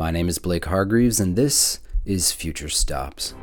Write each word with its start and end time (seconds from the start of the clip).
My 0.00 0.10
name 0.10 0.30
is 0.30 0.38
Blake 0.38 0.64
Hargreaves, 0.64 1.20
and 1.20 1.36
this 1.36 1.78
is 2.06 2.32
Future 2.32 2.70
Stops. 2.70 3.34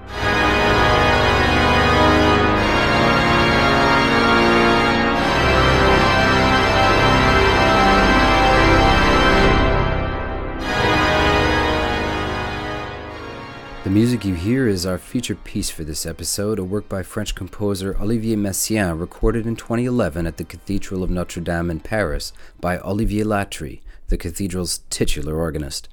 The 13.83 13.91
music 13.91 14.25
you 14.25 14.33
hear 14.33 14.67
is 14.67 14.83
our 14.83 14.97
featured 14.97 15.43
piece 15.43 15.69
for 15.69 15.83
this 15.83 16.07
episode, 16.07 16.57
a 16.57 16.63
work 16.63 16.89
by 16.89 17.03
French 17.03 17.35
composer 17.35 17.95
Olivier 18.01 18.35
Messiaen, 18.35 18.99
recorded 18.99 19.45
in 19.45 19.57
2011 19.57 20.25
at 20.25 20.37
the 20.37 20.43
Cathedral 20.43 21.03
of 21.03 21.11
Notre 21.11 21.39
Dame 21.39 21.69
in 21.69 21.81
Paris 21.81 22.33
by 22.59 22.79
Olivier 22.79 23.25
Latry, 23.25 23.81
the 24.07 24.17
cathedral's 24.17 24.79
titular 24.89 25.37
organist. 25.37 25.87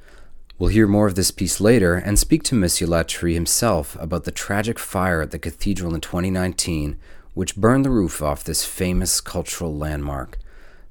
We'll 0.56 0.70
hear 0.70 0.86
more 0.86 1.08
of 1.08 1.16
this 1.16 1.32
piece 1.32 1.60
later 1.60 1.96
and 1.96 2.16
speak 2.16 2.44
to 2.44 2.54
Monsieur 2.54 2.86
Latry 2.86 3.34
himself 3.34 3.96
about 3.98 4.22
the 4.22 4.30
tragic 4.30 4.78
fire 4.78 5.20
at 5.20 5.32
the 5.32 5.38
cathedral 5.38 5.92
in 5.92 6.00
2019, 6.00 6.96
which 7.34 7.56
burned 7.56 7.84
the 7.84 7.90
roof 7.90 8.22
off 8.22 8.44
this 8.44 8.64
famous 8.64 9.20
cultural 9.20 9.76
landmark. 9.76 10.38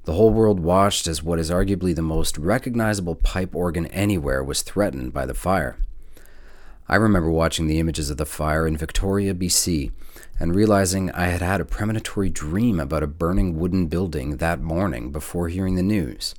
The 0.04 0.12
whole 0.12 0.34
world 0.34 0.60
watched 0.60 1.06
as 1.06 1.22
what 1.22 1.38
is 1.38 1.50
arguably 1.50 1.94
the 1.94 2.02
most 2.02 2.36
recognizable 2.36 3.14
pipe 3.14 3.54
organ 3.54 3.86
anywhere 3.86 4.44
was 4.44 4.60
threatened 4.60 5.14
by 5.14 5.24
the 5.24 5.32
fire. 5.32 5.78
I 6.86 6.96
remember 6.96 7.30
watching 7.30 7.66
the 7.66 7.80
images 7.80 8.10
of 8.10 8.18
the 8.18 8.26
fire 8.26 8.66
in 8.66 8.76
Victoria, 8.76 9.32
BC, 9.32 9.92
and 10.38 10.54
realizing 10.54 11.10
I 11.12 11.28
had 11.28 11.40
had 11.40 11.62
a 11.62 11.64
premonitory 11.64 12.28
dream 12.28 12.78
about 12.78 13.02
a 13.02 13.06
burning 13.06 13.58
wooden 13.58 13.86
building 13.86 14.36
that 14.36 14.60
morning 14.60 15.10
before 15.10 15.48
hearing 15.48 15.76
the 15.76 15.82
news. 15.82 16.34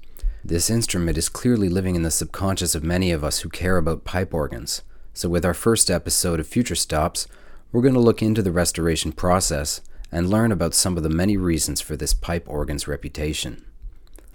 This 0.48 0.70
instrument 0.70 1.17
is 1.17 1.27
clearly 1.27 1.70
living 1.70 1.95
in 1.95 2.04
the 2.04 2.12
subconscious 2.12 2.76
of 2.76 2.84
many 2.84 3.12
of 3.12 3.23
us 3.23 3.40
who 3.40 3.49
care 3.49 3.77
about 3.77 4.04
pipe 4.04 4.31
organs. 4.31 4.84
So, 5.12 5.27
with 5.27 5.44
our 5.44 5.55
first 5.55 5.90
episode 5.90 6.40
of 6.40 6.45
Future 6.45 6.76
Stops, 6.76 7.26
we're 7.71 7.82
going 7.82 7.96
to 7.96 7.99
look 7.99 8.21
into 8.21 8.43
the 8.43 8.51
restoration 8.51 9.12
process 9.12 9.82
and 10.12 10.29
learn 10.29 10.51
about 10.51 10.76
some 10.76 10.98
of 10.98 11.04
the 11.04 11.10
many 11.10 11.35
reasons 11.35 11.82
for 11.82 11.96
this 11.96 12.13
pipe 12.13 12.48
organ's 12.48 12.88
reputation. 12.88 13.66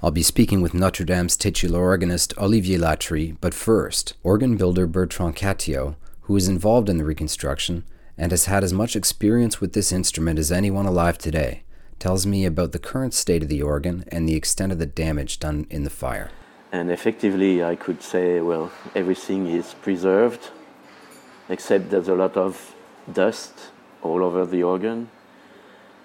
I'll 0.03 0.11
be 0.11 0.25
speaking 0.25 0.61
with 0.61 0.75
Notre 0.75 1.05
Dame's 1.05 1.37
titular 1.37 1.79
organist 1.79 2.37
Olivier 2.37 2.77
Latry, 2.77 3.37
but 3.41 3.55
first, 3.55 4.15
organ 4.25 4.57
builder 4.57 4.89
Bertrand 4.89 5.37
Cattiaux, 5.37 5.95
who 6.23 6.35
is 6.35 6.49
involved 6.49 6.89
in 6.89 6.99
the 6.99 7.05
reconstruction 7.05 7.85
and 8.19 8.33
has 8.33 8.47
had 8.47 8.65
as 8.65 8.73
much 8.73 8.97
experience 8.97 9.61
with 9.61 9.75
this 9.75 9.93
instrument 9.93 10.41
as 10.41 10.51
anyone 10.51 10.87
alive 10.87 11.19
today, 11.19 11.63
tells 12.01 12.27
me 12.27 12.45
about 12.45 12.73
the 12.73 12.79
current 12.79 13.15
state 13.15 13.43
of 13.43 13.49
the 13.49 13.63
organ 13.63 14.05
and 14.09 14.29
the 14.29 14.35
extent 14.35 14.73
of 14.73 14.79
the 14.79 14.87
damage 14.87 15.39
done 15.39 15.67
in 15.71 15.85
the 15.85 15.91
fire. 15.91 16.31
And 16.73 16.91
effectively, 16.91 17.63
I 17.63 17.77
could 17.77 18.03
say, 18.03 18.41
well, 18.41 18.73
everything 18.95 19.47
is 19.47 19.75
preserved, 19.75 20.51
except 21.49 21.91
there's 21.91 22.09
a 22.09 22.15
lot 22.15 22.37
of 22.37 22.75
dust 23.13 23.53
all 24.03 24.25
over 24.25 24.47
the 24.47 24.63
organ. 24.63 25.11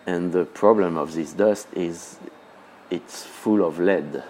And 0.06 0.32
the 0.32 0.46
problem 0.46 0.98
of 0.98 1.14
this 1.14 1.34
dust 1.34 1.68
is 1.74 2.18
it's 2.92 3.24
full 3.24 3.66
of 3.66 3.80
lead. 3.80 4.24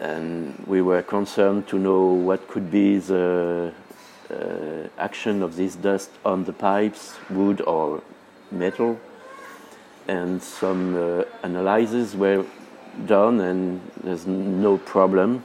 And 0.00 0.64
we 0.66 0.80
were 0.80 1.02
concerned 1.02 1.68
to 1.68 1.78
know 1.78 2.04
what 2.06 2.48
could 2.48 2.70
be 2.70 2.98
the 2.98 3.72
uh, 4.30 4.88
action 4.96 5.42
of 5.42 5.56
this 5.56 5.74
dust 5.74 6.10
on 6.24 6.44
the 6.44 6.52
pipes, 6.52 7.18
wood 7.28 7.60
or 7.60 8.02
metal. 8.50 8.98
And 10.10 10.42
some 10.42 10.96
uh, 10.96 11.24
analyses 11.42 12.16
were 12.16 12.44
done, 13.06 13.40
and 13.40 13.80
there's 14.02 14.26
no 14.26 14.78
problem, 14.78 15.44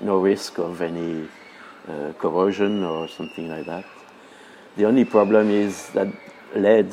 no 0.00 0.18
risk 0.18 0.58
of 0.58 0.80
any 0.80 1.28
uh, 1.86 2.12
corrosion 2.18 2.82
or 2.84 3.08
something 3.08 3.50
like 3.50 3.66
that. 3.66 3.84
The 4.76 4.86
only 4.86 5.04
problem 5.04 5.50
is 5.50 5.90
that 5.90 6.08
lead 6.54 6.88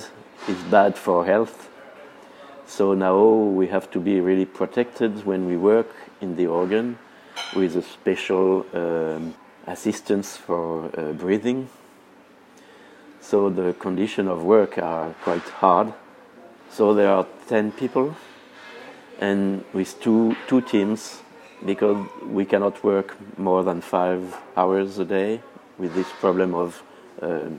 is 0.47 0.61
bad 0.69 0.97
for 0.97 1.25
health 1.25 1.67
so 2.67 2.93
now 2.93 3.17
we 3.23 3.67
have 3.67 3.89
to 3.91 3.99
be 3.99 4.19
really 4.19 4.45
protected 4.45 5.25
when 5.25 5.47
we 5.47 5.55
work 5.55 5.87
in 6.19 6.35
the 6.35 6.47
organ 6.47 6.99
with 7.55 7.77
a 7.77 7.81
special 7.81 8.65
um, 8.73 9.33
assistance 9.65 10.35
for 10.35 10.91
uh, 10.99 11.13
breathing. 11.13 11.69
So 13.21 13.49
the 13.49 13.73
conditions 13.79 14.27
of 14.27 14.43
work 14.43 14.77
are 14.77 15.13
quite 15.23 15.47
hard. 15.61 15.93
So 16.71 16.93
there 16.93 17.09
are 17.09 17.25
10 17.47 17.71
people 17.71 18.15
and 19.19 19.63
with 19.73 19.99
two, 19.99 20.35
two 20.47 20.61
teams 20.61 21.21
because 21.65 22.07
we 22.23 22.45
cannot 22.45 22.83
work 22.83 23.17
more 23.37 23.63
than 23.63 23.81
five 23.81 24.37
hours 24.55 24.99
a 24.99 25.05
day 25.05 25.41
with 25.77 25.93
this 25.95 26.07
problem 26.19 26.53
of 26.53 26.83
uh, 27.21 27.49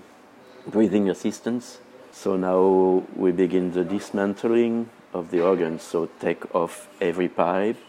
breathing 0.66 1.08
assistance. 1.10 1.78
So 2.12 2.36
now 2.36 3.04
we 3.16 3.32
begin 3.32 3.72
the 3.72 3.84
dismantling 3.84 4.90
of 5.12 5.30
the 5.30 5.40
organ, 5.40 5.78
so 5.78 6.08
take 6.20 6.54
off 6.54 6.88
every 7.00 7.28
pipe. 7.28 7.80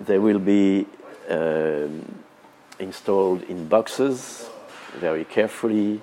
They 0.00 0.18
will 0.18 0.38
be 0.38 0.86
um, 1.28 2.22
installed 2.78 3.42
in 3.44 3.68
boxes 3.68 4.48
very 4.98 5.24
carefully. 5.24 6.00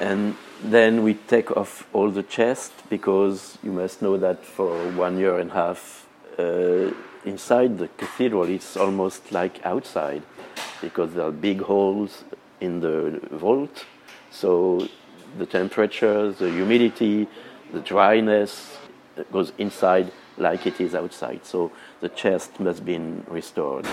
And 0.00 0.36
then 0.62 1.02
we 1.02 1.14
take 1.14 1.50
off 1.56 1.86
all 1.92 2.10
the 2.10 2.22
chest 2.22 2.72
because 2.88 3.58
you 3.62 3.72
must 3.72 4.00
know 4.00 4.16
that 4.16 4.44
for 4.44 4.76
one 4.92 5.18
year 5.18 5.38
and 5.38 5.50
a 5.50 5.54
half 5.54 6.06
uh, 6.38 6.90
inside 7.24 7.78
the 7.78 7.88
cathedral 7.96 8.44
it's 8.44 8.76
almost 8.76 9.32
like 9.32 9.64
outside 9.64 10.22
because 10.80 11.14
there 11.14 11.26
are 11.26 11.32
big 11.32 11.60
holes 11.62 12.24
in 12.60 12.80
the 12.80 13.20
vault. 13.30 13.84
So 14.30 14.88
the 15.38 15.46
temperature, 15.46 16.32
the 16.32 16.50
humidity, 16.50 17.26
the 17.72 17.80
dryness 17.80 18.76
goes 19.30 19.52
inside 19.58 20.12
like 20.36 20.66
it 20.66 20.80
is 20.80 20.94
outside. 20.94 21.44
So 21.44 21.72
the 22.00 22.08
chest 22.08 22.58
must 22.60 22.84
be 22.84 22.98
restored. 23.26 23.86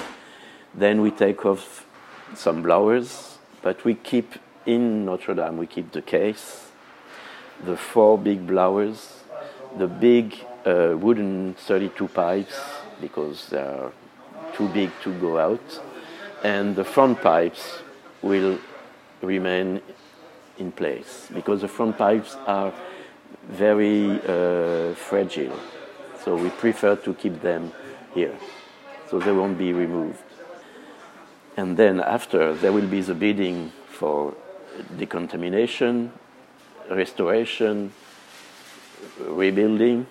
Then 0.74 1.02
we 1.02 1.12
take 1.12 1.46
off 1.46 1.86
some 2.36 2.62
blowers, 2.62 3.38
but 3.62 3.84
we 3.84 3.96
keep 3.96 4.36
in 4.70 5.06
Notre 5.06 5.34
Dame, 5.34 5.58
we 5.58 5.66
keep 5.66 5.92
the 5.92 6.02
case, 6.02 6.70
the 7.66 7.76
four 7.76 8.18
big 8.18 8.46
blowers, 8.46 9.24
the 9.78 9.88
big 9.88 10.36
uh, 10.66 10.96
wooden 10.96 11.56
32 11.56 12.08
pipes 12.10 12.60
because 13.02 13.50
they 13.50 13.58
are 13.58 13.92
too 14.54 14.68
big 14.70 14.92
to 15.04 15.12
go 15.20 15.40
out, 15.40 15.82
and 16.44 16.76
the 16.76 16.84
front 16.84 17.20
pipes 17.22 17.80
will 18.22 18.60
remain 19.22 19.82
in 20.58 20.72
place 20.72 21.28
because 21.34 21.62
the 21.62 21.68
front 21.68 21.98
pipes 21.98 22.36
are 22.46 22.72
very 23.48 24.22
uh, 24.28 24.94
fragile. 24.94 25.60
So 26.24 26.36
we 26.36 26.50
prefer 26.50 26.96
to 26.98 27.14
keep 27.16 27.42
them 27.42 27.72
here, 28.14 28.38
so 29.10 29.20
they 29.20 29.32
won't 29.32 29.58
be 29.58 29.74
removed. 29.74 30.24
And 31.58 31.76
then 31.76 32.00
after, 32.00 32.54
there 32.54 32.72
will 32.72 32.88
be 32.88 33.02
the 33.02 33.16
bidding 33.16 33.72
for 33.88 34.36
decontamination, 34.98 36.12
restoration, 36.90 37.92
rebuilding, 39.20 40.08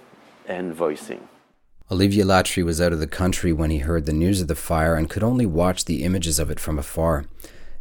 and 0.47 0.75
voicing. 0.75 1.29
Olivier 1.91 2.25
Latry 2.25 2.65
was 2.65 2.81
out 2.81 2.93
of 2.93 3.01
the 3.01 3.07
country 3.07 3.53
when 3.53 3.71
he 3.71 3.79
heard 3.79 4.07
the 4.07 4.13
news 4.13 4.41
of 4.41 4.49
the 4.49 4.55
fire 4.55 4.95
and 4.95 5.09
could 5.09 5.23
only 5.23 5.47
watch 5.47 5.85
the 5.85 6.05
images 6.05 6.39
of 6.39 6.51
it 6.51 6.61
from 6.61 6.79
afar. 6.79 7.25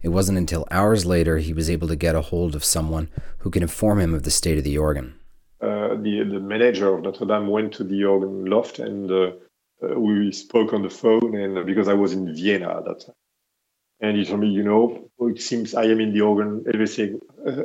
It 0.02 0.10
wasn't 0.10 0.38
until 0.38 0.68
hours 0.72 1.06
later 1.06 1.40
he 1.40 1.54
was 1.54 1.70
able 1.70 1.88
to 1.90 1.96
get 1.96 2.16
a 2.16 2.22
hold 2.22 2.56
of 2.56 2.64
someone 2.64 3.10
who 3.40 3.50
could 3.50 3.62
inform 3.62 4.00
him 4.00 4.14
of 4.14 4.24
the 4.24 4.32
state 4.32 4.58
of 4.58 4.64
the 4.64 4.78
organ 4.78 5.18
uh, 5.62 5.96
the 5.96 6.24
the 6.24 6.40
manager 6.40 6.94
of 6.94 7.04
Notre 7.04 7.26
Dame 7.26 7.48
went 7.48 7.74
to 7.74 7.84
the 7.84 8.04
organ 8.04 8.46
loft 8.46 8.80
and 8.80 9.12
uh, 9.12 9.32
uh, 9.82 10.00
we 10.00 10.32
spoke 10.32 10.74
on 10.74 10.84
the 10.84 10.90
phone 10.90 11.36
and 11.36 11.66
because 11.66 11.88
I 11.88 11.94
was 11.94 12.14
in 12.14 12.34
Vienna 12.36 12.78
at 12.78 12.86
that 12.86 13.00
time. 13.06 13.16
And 14.00 14.18
he 14.18 14.26
told 14.26 14.42
me, 14.42 14.50
you 14.50 14.64
know, 14.64 15.10
it 15.20 15.42
seems 15.42 15.74
I 15.74 15.86
am 15.86 16.00
in 16.00 16.14
the 16.14 16.22
organ, 16.22 16.64
everything 16.72 17.20
uh, 17.46 17.64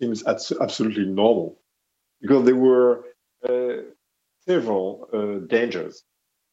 seems 0.00 0.24
absolutely 0.24 1.06
normal. 1.06 1.58
Because 2.20 2.44
there 2.44 2.56
were 2.56 3.04
uh, 3.48 3.82
several 4.46 5.08
uh, 5.12 5.46
dangers. 5.46 6.04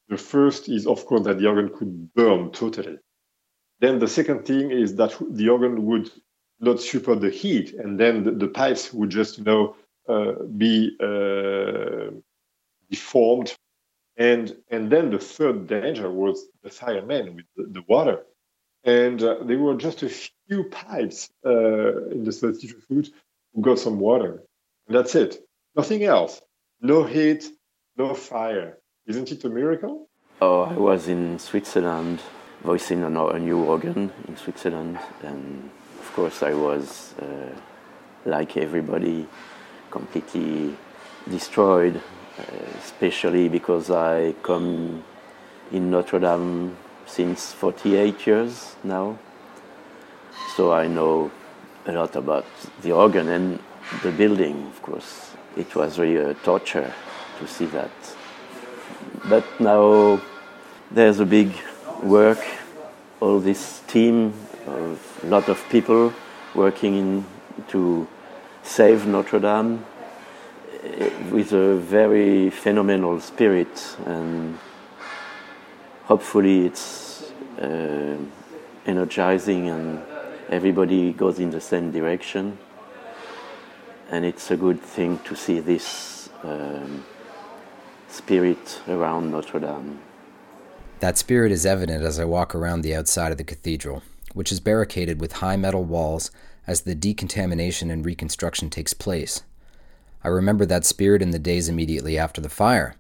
The 0.08 0.18
first 0.18 0.68
is, 0.68 0.88
of 0.88 1.06
course, 1.06 1.26
that 1.26 1.38
the 1.38 1.48
organ 1.48 1.70
could 1.70 2.14
burn 2.16 2.52
totally. 2.52 2.98
Then 3.80 4.00
the 4.00 4.08
second 4.08 4.46
thing 4.46 4.72
is 4.72 4.96
that 4.96 5.16
the 5.30 5.50
organ 5.50 5.86
would 5.86 6.10
not 6.60 6.82
support 6.82 7.22
the 7.22 7.30
heat, 7.30 7.74
and 7.74 8.00
then 8.00 8.24
the, 8.24 8.32
the 8.32 8.48
pipes 8.48 8.92
would 8.94 9.12
just, 9.12 9.38
you 9.38 9.44
know, 9.44 9.76
uh, 10.08 10.34
be 10.58 10.98
uh, 11.00 12.10
deformed. 12.90 13.54
And, 14.18 14.56
and 14.70 14.92
then 14.92 15.12
the 15.12 15.20
third 15.20 15.68
danger 15.68 16.12
was 16.12 16.48
the 16.64 16.70
firemen 16.70 17.36
with 17.36 17.46
the, 17.56 17.68
the 17.72 17.84
water. 17.88 18.26
And 18.84 19.22
uh, 19.22 19.44
there 19.44 19.60
were 19.60 19.76
just 19.76 20.04
a 20.04 20.10
few 20.10 20.64
pipes 20.66 21.30
in 21.44 22.24
the 22.24 22.32
32 22.32 22.80
foot 22.88 23.10
who 23.54 23.62
got 23.62 23.80
some 23.80 24.00
water. 24.00 24.44
And 24.88 24.96
that's 24.98 25.16
it. 25.16 25.38
Nothing 25.76 26.04
else. 26.04 26.42
No 26.82 27.04
heat, 27.04 27.50
no 27.98 28.14
fire. 28.14 28.78
Isn't 29.06 29.32
it 29.32 29.44
a 29.44 29.50
miracle? 29.50 30.08
Oh, 30.42 30.62
I 30.62 30.74
was 30.74 31.08
in 31.10 31.40
Switzerland 31.40 32.22
voicing 32.64 33.04
a 33.04 33.40
new 33.40 33.64
organ 33.64 34.12
in 34.28 34.38
Switzerland, 34.38 35.00
and 35.24 35.70
of 36.00 36.14
course, 36.14 36.44
I 36.44 36.54
was, 36.54 37.14
uh, 37.22 37.54
like 38.26 38.58
everybody, 38.58 39.28
completely 39.92 40.76
destroyed, 41.30 42.02
uh, 42.38 42.44
especially 42.84 43.50
because 43.50 43.90
I 43.90 44.34
come 44.44 45.04
in 45.72 45.92
Notre 45.92 46.20
Dame 46.20 46.76
since 47.10 47.52
48 47.54 48.28
years 48.28 48.76
now. 48.84 49.18
So 50.56 50.72
I 50.72 50.88
know 50.88 51.32
a 51.86 51.92
lot 51.92 52.16
about 52.16 52.46
the 52.82 52.92
organ 52.92 53.30
and 53.30 53.60
the 54.04 54.12
building, 54.12 54.68
of 54.68 54.82
course. 54.82 55.32
It 55.58 55.76
was 55.76 55.98
really 55.98 56.18
a 56.18 56.34
torture 56.36 56.94
to 57.40 57.48
see 57.48 57.66
that. 57.68 57.92
But 59.28 59.46
now 59.60 60.22
there's 60.92 61.20
a 61.20 61.26
big 61.26 61.52
work, 62.04 62.46
all 63.20 63.40
this 63.40 63.82
team 63.88 64.34
a 65.24 65.28
lot 65.28 65.50
of 65.50 65.68
people 65.70 66.14
working 66.56 66.96
in, 66.96 67.26
to 67.70 68.08
save 68.64 69.06
Notre 69.06 69.40
Dame 69.40 69.86
eh, 70.84 71.10
with 71.32 71.52
a 71.54 71.76
very 71.76 72.50
phenomenal 72.50 73.20
spirit 73.20 73.98
and 74.06 74.58
hopefully 76.10 76.66
it's 76.66 77.32
uh, 77.62 78.18
energizing 78.88 79.70
and 79.70 80.02
everybody 80.50 81.14
goes 81.14 81.38
in 81.38 81.52
the 81.52 81.62
same 81.62 81.92
direction 81.92 82.58
and 84.10 84.26
it's 84.26 84.50
a 84.50 84.58
good 84.58 84.82
thing 84.82 85.20
to 85.20 85.36
see 85.36 85.60
this 85.60 86.30
um, 86.44 87.06
spirit 88.08 88.82
around 88.88 89.30
Notre 89.30 89.60
Dame. 89.60 90.00
That 91.00 91.20
spirit 91.20 91.52
is 91.52 91.64
evident 91.64 92.04
as 92.04 92.20
I 92.20 92.26
walk 92.26 92.56
around 92.56 92.82
the 92.82 92.96
outside 92.96 93.32
of 93.32 93.38
the 93.38 93.44
cathedral, 93.44 94.02
which 94.34 94.52
is 94.52 94.60
barricaded 94.60 95.22
with 95.22 95.34
high 95.34 95.58
metal 95.58 95.84
walls 95.84 96.32
as 96.66 96.82
the 96.82 96.96
decontamination 96.96 97.92
and 97.92 98.04
reconstruction 98.04 98.72
takes 98.72 98.96
place. 98.96 99.44
I 100.24 100.30
remember 100.30 100.66
that 100.66 100.86
spirit 100.86 101.22
in 101.22 101.30
the 101.30 101.40
days 101.40 101.70
immediately 101.70 102.18
after 102.18 102.42
the 102.42 102.50
fire, 102.50 102.96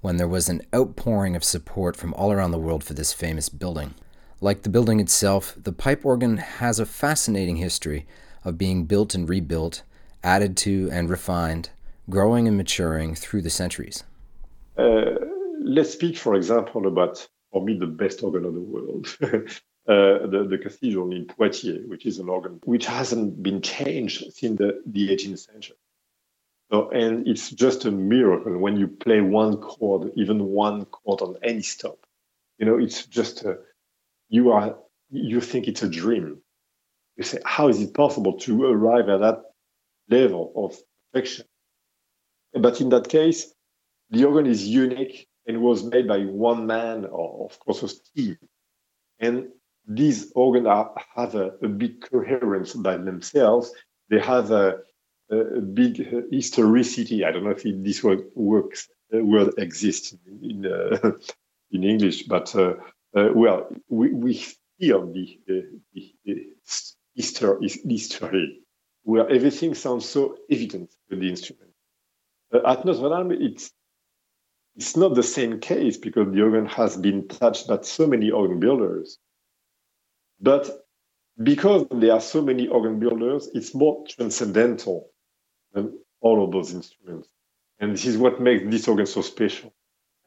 when 0.00 0.16
there 0.16 0.28
was 0.28 0.48
an 0.48 0.62
outpouring 0.74 1.36
of 1.36 1.44
support 1.44 1.96
from 1.96 2.14
all 2.14 2.32
around 2.32 2.50
the 2.50 2.58
world 2.58 2.82
for 2.82 2.94
this 2.94 3.12
famous 3.12 3.48
building. 3.48 3.94
Like 4.40 4.62
the 4.62 4.70
building 4.70 5.00
itself, 5.00 5.54
the 5.56 5.72
pipe 5.72 6.04
organ 6.06 6.38
has 6.38 6.80
a 6.80 6.86
fascinating 6.86 7.56
history 7.56 8.06
of 8.44 8.56
being 8.56 8.84
built 8.84 9.14
and 9.14 9.28
rebuilt, 9.28 9.82
added 10.24 10.56
to 10.58 10.88
and 10.90 11.10
refined, 11.10 11.70
growing 12.08 12.48
and 12.48 12.56
maturing 12.56 13.14
through 13.14 13.42
the 13.42 13.50
centuries. 13.50 14.04
Uh, 14.78 15.16
let's 15.62 15.90
speak, 15.90 16.16
for 16.16 16.34
example, 16.34 16.86
about, 16.86 17.26
for 17.52 17.62
me, 17.62 17.78
the 17.78 17.86
best 17.86 18.22
organ 18.22 18.46
of 18.46 18.54
the 18.54 18.60
world. 18.60 19.14
uh, 19.22 20.26
the, 20.26 20.46
the 20.48 20.58
cathedral 20.58 21.12
in 21.12 21.26
Poitiers, 21.26 21.86
which 21.88 22.06
is 22.06 22.18
an 22.18 22.28
organ 22.28 22.60
which 22.64 22.86
hasn't 22.86 23.42
been 23.42 23.60
changed 23.60 24.32
since 24.32 24.56
the, 24.58 24.80
the 24.86 25.08
18th 25.10 25.50
century. 25.50 25.76
So, 26.70 26.90
and 26.90 27.26
it's 27.26 27.50
just 27.50 27.84
a 27.84 27.90
miracle 27.90 28.56
when 28.58 28.76
you 28.76 28.86
play 28.86 29.20
one 29.20 29.56
chord, 29.56 30.12
even 30.16 30.44
one 30.44 30.84
chord 30.84 31.20
on 31.20 31.36
any 31.42 31.62
stop. 31.62 31.98
You 32.58 32.66
know, 32.66 32.78
it's 32.78 33.06
just 33.06 33.42
a, 33.44 33.58
you 34.28 34.52
are 34.52 34.76
you 35.10 35.40
think 35.40 35.66
it's 35.66 35.82
a 35.82 35.88
dream. 35.88 36.40
You 37.16 37.24
say, 37.24 37.40
how 37.44 37.68
is 37.68 37.80
it 37.80 37.94
possible 37.94 38.38
to 38.40 38.64
arrive 38.64 39.08
at 39.08 39.20
that 39.20 39.42
level 40.08 40.52
of 40.54 40.78
perfection? 41.12 41.46
But 42.52 42.80
in 42.80 42.90
that 42.90 43.08
case, 43.08 43.52
the 44.10 44.24
organ 44.24 44.46
is 44.46 44.66
unique 44.66 45.28
and 45.46 45.60
was 45.60 45.82
made 45.82 46.06
by 46.06 46.20
one 46.20 46.66
man, 46.66 47.06
or 47.06 47.46
of 47.46 47.58
course 47.58 47.82
a 47.82 47.88
team. 48.16 48.38
And 49.18 49.48
these 49.86 50.30
organs 50.36 50.66
are, 50.66 50.94
have 51.16 51.34
a, 51.34 51.52
a 51.62 51.68
big 51.68 52.08
coherence 52.08 52.74
by 52.74 52.96
themselves. 52.96 53.72
They 54.08 54.20
have 54.20 54.50
a, 54.52 54.78
a 55.30 55.60
big 55.60 55.96
historicity. 56.30 57.24
I 57.24 57.30
don't 57.30 57.44
know 57.44 57.50
if 57.50 57.62
this 57.62 58.02
word 58.02 58.24
works 58.34 58.88
uh, 59.14 59.18
word 59.18 59.54
exists 59.58 60.16
in 60.26 60.64
in, 60.64 60.66
uh, 60.66 61.12
English, 61.72 62.24
but 62.24 62.54
uh, 62.56 62.74
uh, 63.16 63.28
well, 63.34 63.68
we, 63.88 64.12
we 64.12 64.34
feel 64.78 65.12
the, 65.12 65.40
the, 65.46 66.14
the 66.24 66.46
history, 67.14 67.68
history 67.84 68.60
where 69.02 69.28
everything 69.28 69.74
sounds 69.74 70.08
so 70.08 70.36
evident 70.50 70.90
with 71.08 71.20
the 71.20 71.28
instrument. 71.28 71.70
Uh, 72.52 72.60
at 72.66 72.84
Notre 72.84 73.08
Dame, 73.08 73.32
it's 73.32 73.72
it's 74.76 74.96
not 74.96 75.14
the 75.14 75.22
same 75.22 75.60
case 75.60 75.96
because 75.96 76.32
the 76.32 76.42
organ 76.42 76.66
has 76.66 76.96
been 76.96 77.28
touched 77.28 77.68
by 77.68 77.80
so 77.82 78.06
many 78.06 78.30
organ 78.30 78.60
builders. 78.60 79.18
But 80.40 80.70
because 81.42 81.86
there 81.90 82.12
are 82.12 82.20
so 82.20 82.40
many 82.40 82.68
organ 82.68 82.98
builders, 82.98 83.48
it's 83.52 83.74
more 83.74 84.04
transcendental 84.08 85.09
than 85.72 85.98
all 86.20 86.44
of 86.44 86.52
those 86.52 86.74
instruments. 86.74 87.28
And 87.78 87.92
this 87.92 88.06
is 88.06 88.16
what 88.16 88.40
makes 88.40 88.64
this 88.66 88.88
organ 88.88 89.06
so 89.06 89.22
special. 89.22 89.72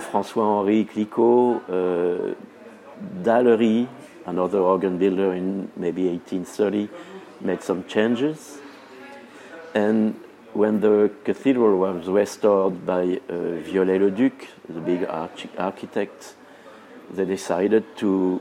François-Henri 0.00 0.86
Clicquot, 0.86 1.60
uh, 1.68 2.34
Dallery, 3.22 3.86
another 4.24 4.60
organ 4.60 4.96
builder 4.96 5.34
in 5.34 5.70
maybe 5.76 6.08
1830, 6.08 6.88
made 7.42 7.62
some 7.62 7.84
changes. 7.84 8.58
And 9.74 10.14
when 10.54 10.80
the 10.80 11.10
cathedral 11.24 11.76
was 11.76 12.08
restored 12.08 12.86
by 12.86 13.20
uh, 13.28 13.60
Viollet-le-Duc, 13.68 14.32
the 14.68 14.80
big 14.80 15.04
arch 15.04 15.46
architect, 15.58 16.34
they 17.12 17.24
decided 17.24 17.84
to, 17.96 18.40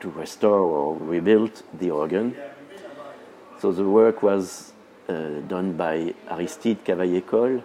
to 0.00 0.10
restore 0.10 0.60
or 0.60 0.96
rebuild 0.96 1.62
the 1.78 1.90
organ 1.90 2.36
so 3.64 3.72
the 3.72 3.88
work 3.88 4.22
was 4.22 4.74
uh, 5.08 5.40
done 5.48 5.72
by 5.72 6.12
Aristide 6.30 6.84
Cavaillé-Coll 6.84 7.62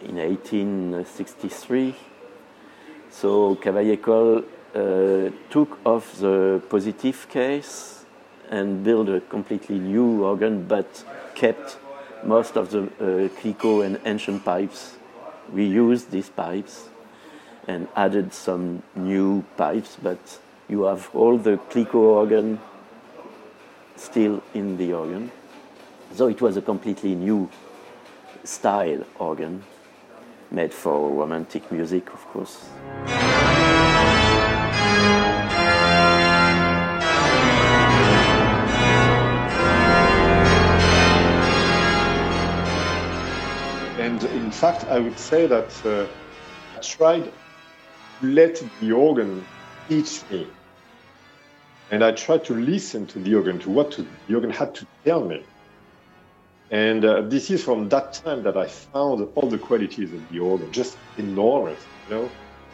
in 0.00 0.16
1863. 0.16 1.94
So 3.10 3.56
Cavaillé-Coll 3.56 4.38
uh, 4.74 5.30
took 5.50 5.78
off 5.84 6.16
the 6.16 6.62
positive 6.70 7.28
case 7.28 8.06
and 8.50 8.82
built 8.82 9.10
a 9.10 9.20
completely 9.20 9.78
new 9.78 10.24
organ, 10.24 10.64
but 10.66 11.04
kept 11.34 11.76
most 12.24 12.56
of 12.56 12.70
the 12.70 12.84
uh, 12.98 13.82
and 13.82 14.00
ancient 14.06 14.42
pipes. 14.42 14.96
We 15.52 15.66
used 15.66 16.10
these 16.10 16.30
pipes 16.30 16.88
and 17.68 17.88
added 17.94 18.32
some 18.32 18.82
new 18.94 19.44
pipes, 19.56 19.96
but 20.02 20.38
you 20.68 20.84
have 20.84 21.08
all 21.14 21.38
the 21.38 21.56
Clicquot 21.70 21.98
organ 21.98 22.60
still 23.96 24.42
in 24.54 24.76
the 24.76 24.92
organ. 24.92 25.30
So 26.14 26.28
it 26.28 26.40
was 26.40 26.56
a 26.56 26.62
completely 26.62 27.14
new 27.14 27.48
style 28.44 29.04
organ 29.18 29.62
made 30.50 30.74
for 30.74 31.10
romantic 31.10 31.70
music, 31.72 32.12
of 32.12 32.20
course. 32.26 32.66
And 43.98 44.24
in 44.24 44.50
fact, 44.50 44.84
I 44.88 44.98
would 44.98 45.18
say 45.18 45.46
that 45.46 45.86
uh, 45.86 46.06
I 46.76 46.80
tried 46.80 47.32
let 48.22 48.62
the 48.80 48.92
organ 48.92 49.44
teach 49.88 50.22
me. 50.30 50.46
And 51.90 52.02
I 52.02 52.12
tried 52.12 52.44
to 52.46 52.54
listen 52.54 53.06
to 53.08 53.18
the 53.18 53.34
organ, 53.34 53.58
to 53.60 53.70
what 53.70 53.98
the 54.28 54.34
organ 54.34 54.50
had 54.50 54.74
to 54.76 54.86
tell 55.04 55.24
me. 55.24 55.44
And 56.70 57.04
uh, 57.04 57.20
this 57.22 57.50
is 57.50 57.62
from 57.62 57.90
that 57.90 58.14
time 58.14 58.42
that 58.44 58.56
I 58.56 58.66
found 58.66 59.28
all 59.34 59.48
the 59.48 59.58
qualities 59.58 60.10
of 60.12 60.26
the 60.30 60.38
organ, 60.38 60.72
just 60.72 60.96
enormous, 61.18 61.84
you 62.08 62.14
know, 62.14 62.30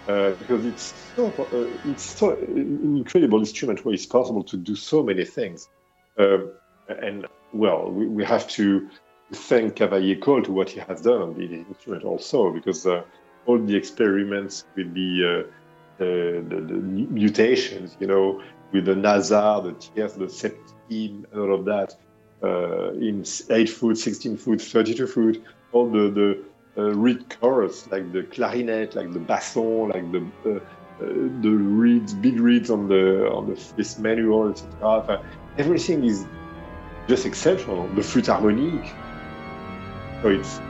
uh, 0.06 0.30
because 0.36 0.64
it's 0.64 0.94
so, 1.16 1.26
uh, 1.26 1.90
it's 1.90 2.04
so 2.04 2.30
an 2.30 2.96
incredible 2.96 3.40
instrument 3.40 3.84
where 3.84 3.94
it's 3.94 4.06
possible 4.06 4.44
to 4.44 4.56
do 4.56 4.76
so 4.76 5.02
many 5.02 5.24
things. 5.24 5.68
Um, 6.16 6.52
and 6.88 7.26
well, 7.52 7.90
we, 7.90 8.06
we 8.06 8.24
have 8.24 8.46
to 8.50 8.88
thank 9.32 9.74
Cavaillé-Coll 9.76 10.44
to 10.44 10.52
what 10.52 10.70
he 10.70 10.80
has 10.80 11.02
done 11.02 11.20
on 11.20 11.34
the 11.34 11.44
instrument 11.44 12.04
also, 12.04 12.52
because 12.52 12.86
uh, 12.86 13.02
all 13.48 13.58
the 13.58 13.74
experiments 13.74 14.66
with 14.76 14.92
the, 14.94 15.10
uh, 15.24 15.50
the, 15.98 16.44
the, 16.48 16.74
mutations, 17.20 17.96
you 17.98 18.06
know, 18.06 18.42
with 18.72 18.84
the 18.84 18.94
nasard, 18.94 19.64
the 19.64 19.72
tierce, 19.72 20.12
the 20.12 20.26
septime, 20.26 21.24
and 21.32 21.40
all 21.40 21.54
of 21.54 21.64
that, 21.64 21.96
uh, 22.42 22.92
in 22.92 23.24
8 23.50 23.68
foot, 23.68 23.96
16 23.96 24.36
foot, 24.36 24.60
32 24.60 25.06
foot, 25.06 25.42
all 25.72 25.90
the, 25.90 26.10
the 26.10 26.44
uh, 26.76 26.94
reed 26.94 27.24
chorus, 27.40 27.88
like 27.90 28.12
the 28.12 28.22
clarinet, 28.24 28.94
like 28.94 29.12
the 29.12 29.18
basson, 29.18 29.92
like 29.92 30.12
the 30.12 30.20
uh, 30.48 30.60
uh, 31.00 31.06
the 31.42 31.50
reeds, 31.50 32.12
big 32.12 32.40
reeds 32.40 32.70
on 32.70 32.88
the 32.88 33.30
on 33.30 33.46
the 33.48 33.72
this 33.76 33.98
manual, 33.98 34.50
etc. 34.50 35.24
Everything 35.56 36.04
is 36.04 36.26
just 37.08 37.24
exceptional. 37.24 37.88
The 37.94 38.02
flute 38.02 38.26
harmonique. 38.26 38.92
So 40.22 40.28
it's 40.28 40.60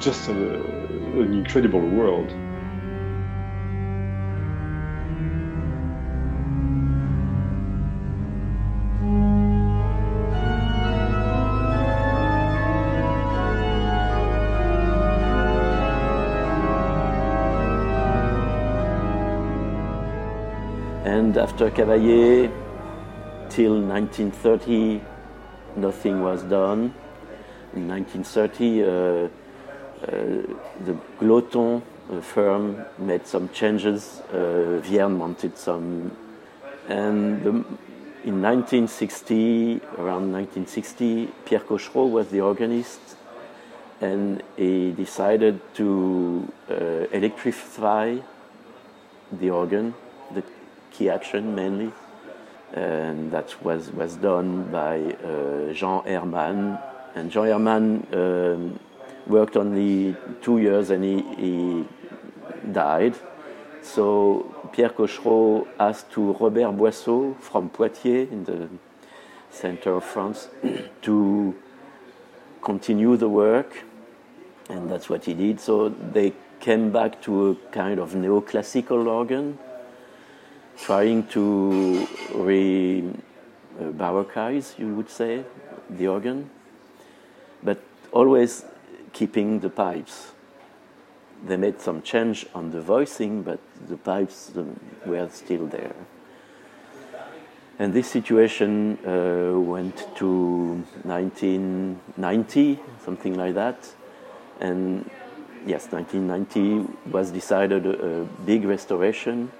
just 0.00 0.28
a, 0.28 0.32
an 0.32 1.32
incredible 1.34 1.80
world. 1.80 2.30
And 21.04 21.36
after 21.36 21.70
Cavaillé, 21.70 22.50
till 23.48 23.80
1930, 23.80 25.00
nothing 25.76 26.22
was 26.22 26.42
done. 26.42 26.94
In 27.74 27.88
1930, 27.88 28.82
uh, 28.82 28.86
uh, 28.86 29.28
the 30.06 30.96
Gloton 31.20 31.82
uh, 32.10 32.20
firm 32.20 32.84
made 32.98 33.26
some 33.26 33.48
changes. 33.50 34.22
Uh, 34.32 34.80
Vierne 34.82 35.18
wanted 35.18 35.56
some, 35.58 36.10
and 36.88 37.42
the, 37.42 37.50
in 38.24 38.42
1960, 38.42 39.80
around 39.98 40.32
1960, 40.32 41.28
Pierre 41.44 41.60
Cochereau 41.60 42.10
was 42.10 42.28
the 42.28 42.40
organist, 42.40 43.00
and 44.00 44.42
he 44.56 44.92
decided 44.92 45.60
to 45.74 46.52
uh, 46.70 46.74
electrify 47.12 48.16
the 49.32 49.50
organ, 49.50 49.94
the 50.32 50.42
key 50.90 51.08
action 51.10 51.54
mainly 51.54 51.92
and 52.72 53.30
that 53.32 53.62
was, 53.64 53.90
was 53.92 54.16
done 54.16 54.64
by 54.70 54.98
uh, 54.98 55.72
Jean 55.72 56.02
Hermann. 56.04 56.78
And 57.14 57.30
Jean 57.30 57.46
Hermann 57.46 58.06
um, 58.12 58.80
worked 59.26 59.56
only 59.56 60.16
two 60.42 60.58
years 60.58 60.90
and 60.90 61.04
he, 61.04 61.22
he 61.36 61.84
died. 62.72 63.14
So 63.82 64.70
Pierre 64.72 64.90
Cochereau 64.90 65.66
asked 65.78 66.10
to 66.12 66.32
Robert 66.32 66.76
Boisseau 66.76 67.38
from 67.40 67.70
Poitiers 67.70 68.30
in 68.30 68.44
the 68.44 68.68
center 69.50 69.94
of 69.94 70.04
France 70.04 70.48
to 71.02 71.54
continue 72.62 73.16
the 73.16 73.28
work, 73.28 73.84
and 74.68 74.90
that's 74.90 75.08
what 75.08 75.24
he 75.24 75.34
did. 75.34 75.60
So 75.60 75.88
they 75.88 76.32
came 76.58 76.90
back 76.90 77.22
to 77.22 77.50
a 77.50 77.54
kind 77.70 78.00
of 78.00 78.12
neoclassical 78.14 79.06
organ 79.06 79.58
trying 80.78 81.26
to 81.28 82.06
re 82.34 83.04
uh, 83.80 84.24
you 84.78 84.94
would 84.94 85.10
say, 85.10 85.44
the 85.90 86.08
organ, 86.08 86.50
but 87.62 87.78
always 88.12 88.64
keeping 89.16 89.60
the 89.60 89.70
pipes. 89.70 90.32
They 91.46 91.56
made 91.56 91.80
some 91.80 92.02
change 92.02 92.46
on 92.54 92.70
the 92.70 92.82
voicing, 92.82 93.42
but 93.42 93.60
the 93.88 93.96
pipes 93.96 94.52
were 95.06 95.28
still 95.30 95.66
there. 95.66 95.94
And 97.78 97.94
this 97.94 98.08
situation 98.10 98.98
uh, 99.06 99.58
went 99.58 99.96
to 100.16 100.84
1990, 101.04 102.78
something 103.04 103.34
like 103.34 103.54
that. 103.54 103.78
And 104.60 105.10
yes, 105.66 105.88
1990 105.92 107.10
was 107.10 107.30
decided 107.30 107.86
a, 107.86 108.22
a 108.22 108.24
big 108.44 108.64
restoration 108.64 109.50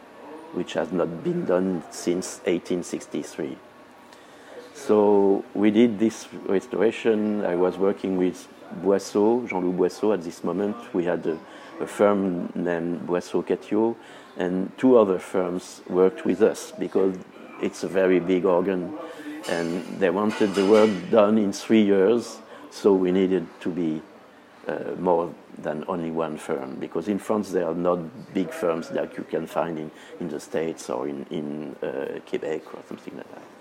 which 0.52 0.75
has 0.75 0.92
not 0.92 1.25
been 1.25 1.44
done 1.44 1.82
since 1.90 2.40
1863. 2.44 3.56
So 4.87 5.45
we 5.52 5.73
did 5.73 5.99
this 5.99 6.28
restoration. 6.47 7.45
I 7.45 7.57
was 7.57 7.76
working 7.76 8.16
with 8.16 8.47
Boisseau, 8.85 9.49
Jean-Loup 9.49 9.75
Boisseau 9.75 10.14
at 10.14 10.23
this 10.23 10.45
moment. 10.45 10.76
We 10.95 11.02
had 11.02 11.26
a, 11.26 11.37
a 11.81 11.88
firm 11.88 12.52
named 12.55 13.05
Boisseau 13.05 13.45
Cattiaux, 13.45 13.97
and 14.37 14.71
two 14.78 14.97
other 14.97 15.19
firms 15.19 15.83
worked 15.88 16.25
with 16.25 16.40
us 16.40 16.73
because 16.78 17.16
it's 17.61 17.83
a 17.83 17.88
very 17.88 18.21
big 18.21 18.45
organ, 18.45 18.97
and 19.49 19.83
they 19.99 20.11
wanted 20.11 20.55
the 20.55 20.64
work 20.64 20.90
done 21.11 21.37
in 21.37 21.52
three 21.52 21.83
years, 21.83 22.38
so 22.71 22.93
we 22.93 23.11
needed 23.11 23.45
to 23.62 23.71
be 23.71 24.00
uh, 24.69 24.95
more 25.00 25.35
than 25.59 25.85
only 25.88 26.12
one 26.12 26.37
firm 26.37 26.76
because 26.76 27.09
in 27.09 27.19
France 27.19 27.50
there 27.50 27.66
are 27.66 27.75
not 27.75 27.99
big 28.35 28.52
firms 28.52 28.93
like 28.93 29.16
you 29.16 29.25
can 29.25 29.49
find 29.49 29.81
in, 29.81 29.90
in 30.21 30.28
the 30.28 30.38
States 30.38 30.88
or 30.90 31.09
in, 31.09 31.26
in 31.31 31.75
uh, 31.83 32.21
Quebec 32.28 32.73
or 32.73 32.83
something 32.88 33.16
like 33.16 33.28
that. 33.35 33.55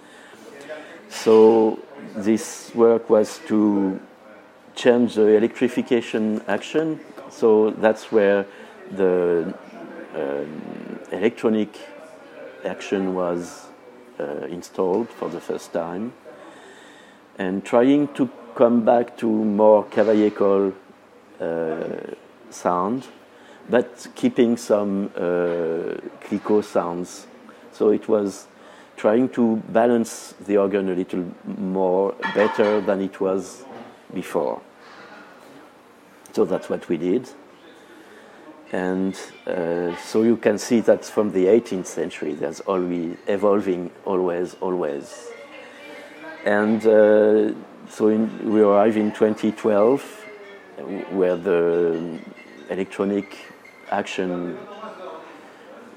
So 1.10 1.80
this 2.16 2.74
work 2.76 3.10
was 3.10 3.40
to 3.48 4.00
change 4.76 5.16
the 5.16 5.28
electrification 5.28 6.42
action. 6.48 7.00
So 7.30 7.72
that's 7.72 8.12
where 8.12 8.46
the 8.92 9.54
um, 10.16 11.00
electronic 11.12 11.78
action 12.64 13.14
was 13.14 13.68
uh, 14.20 14.48
installed 14.50 15.10
for 15.10 15.30
the 15.30 15.40
first 15.40 15.74
time. 15.74 16.14
And 17.38 17.66
trying 17.66 18.08
to 18.14 18.30
come 18.56 18.86
back 18.86 19.18
to 19.18 19.28
more 19.28 19.84
Cavaillé 19.86 20.74
uh, 21.42 22.16
sound, 22.50 23.08
but 23.70 24.08
keeping 24.16 24.56
some 24.58 25.12
uh, 25.16 25.96
Clicquot 26.22 26.64
sounds. 26.64 27.28
So 27.74 27.90
it 27.90 28.08
was 28.08 28.48
trying 28.98 29.30
to 29.30 29.58
balance 29.70 30.34
the 30.46 30.58
organ 30.58 30.90
a 30.90 30.96
little 30.96 31.26
more 31.58 32.14
better 32.34 32.82
than 32.82 33.02
it 33.02 33.20
was 33.20 33.64
before. 34.14 34.62
So 36.34 36.46
that's 36.46 36.70
what 36.70 36.88
we 36.90 36.98
did. 36.98 37.30
And 38.72 39.16
uh, 39.48 39.96
so 39.98 40.24
you 40.24 40.38
can 40.38 40.58
see 40.58 40.80
that 40.82 41.06
from 41.06 41.32
the 41.32 41.46
18th 41.46 41.86
century, 41.86 42.34
there's 42.34 42.60
always 42.62 43.18
evolving, 43.28 43.92
always, 44.06 44.56
always. 44.56 45.30
And 46.46 46.86
uh, 46.86 47.54
so 47.90 48.08
in, 48.10 48.52
we 48.52 48.62
arrive 48.62 48.98
in 48.98 49.12
2012, 49.12 50.02
where 51.12 51.38
the 51.38 52.20
electronic 52.70 53.38
action 53.92 54.58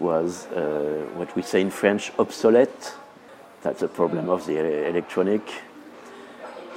was 0.00 0.46
uh, 0.46 1.06
what 1.14 1.34
we 1.34 1.42
say 1.42 1.60
in 1.60 1.70
French 1.70 2.12
obsolete. 2.18 2.94
That's 3.62 3.82
a 3.82 3.88
problem 3.88 4.28
of 4.28 4.46
the 4.46 4.88
electronic. 4.88 5.42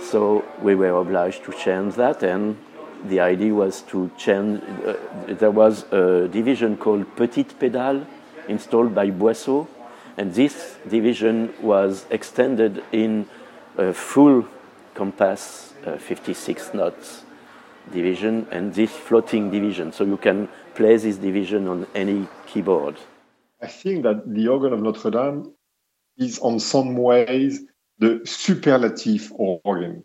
So 0.02 0.44
we 0.62 0.76
were 0.76 0.90
obliged 1.00 1.44
to 1.46 1.54
change 1.54 1.96
that, 1.96 2.24
and 2.24 2.58
the 3.06 3.20
idea 3.20 3.54
was 3.54 3.82
to 3.84 4.10
change. 4.18 4.62
Uh, 4.86 4.96
there 5.28 5.52
was 5.52 5.84
a 5.92 6.28
division 6.28 6.78
called 6.78 7.16
Petite 7.16 7.60
Pédale 7.60 8.06
installed 8.48 8.96
by 8.96 9.12
Boisseau, 9.12 9.68
and 10.18 10.34
this 10.34 10.78
division 10.90 11.54
was 11.62 12.06
extended 12.10 12.84
in 12.92 13.28
a 13.78 13.94
full 13.94 14.46
compass, 14.96 15.74
uh, 15.86 15.98
56 15.98 16.74
knots 16.74 17.24
division 17.92 18.48
and 18.52 18.74
this 18.74 18.92
floating 18.92 19.52
division. 19.52 19.92
So 19.92 20.04
you 20.04 20.18
can 20.18 20.50
play 20.76 20.98
this 20.98 21.18
division 21.18 21.68
on 21.68 21.88
any 21.94 22.28
keyboard. 22.48 22.98
I 23.62 23.68
think 23.68 24.04
that 24.04 24.34
the 24.34 24.48
organ 24.48 24.74
of 24.74 24.82
Notre 24.82 25.12
Dame 25.12 25.54
is, 26.18 26.40
on 26.40 26.60
some 26.60 26.96
ways, 26.98 27.62
the 28.00 28.22
superlative 28.26 29.32
organ. 29.36 30.04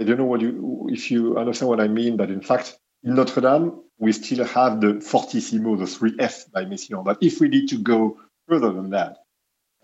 I 0.00 0.04
don't 0.04 0.16
know 0.16 0.24
what 0.24 0.40
you, 0.40 0.88
if 0.90 1.10
you 1.10 1.36
understand 1.36 1.68
what 1.68 1.80
I 1.80 1.88
mean, 1.88 2.16
but 2.16 2.30
in 2.30 2.40
fact, 2.40 2.78
in 3.02 3.14
Notre 3.14 3.42
Dame, 3.42 3.82
we 3.98 4.12
still 4.12 4.44
have 4.44 4.80
the 4.80 4.94
fortissimo, 5.00 5.76
the 5.76 5.84
3F 5.84 6.50
by 6.52 6.64
Messiaen. 6.64 7.04
But 7.04 7.18
if 7.20 7.40
we 7.40 7.48
need 7.48 7.68
to 7.68 7.78
go 7.78 8.18
further 8.48 8.72
than 8.72 8.90
that, 8.90 9.18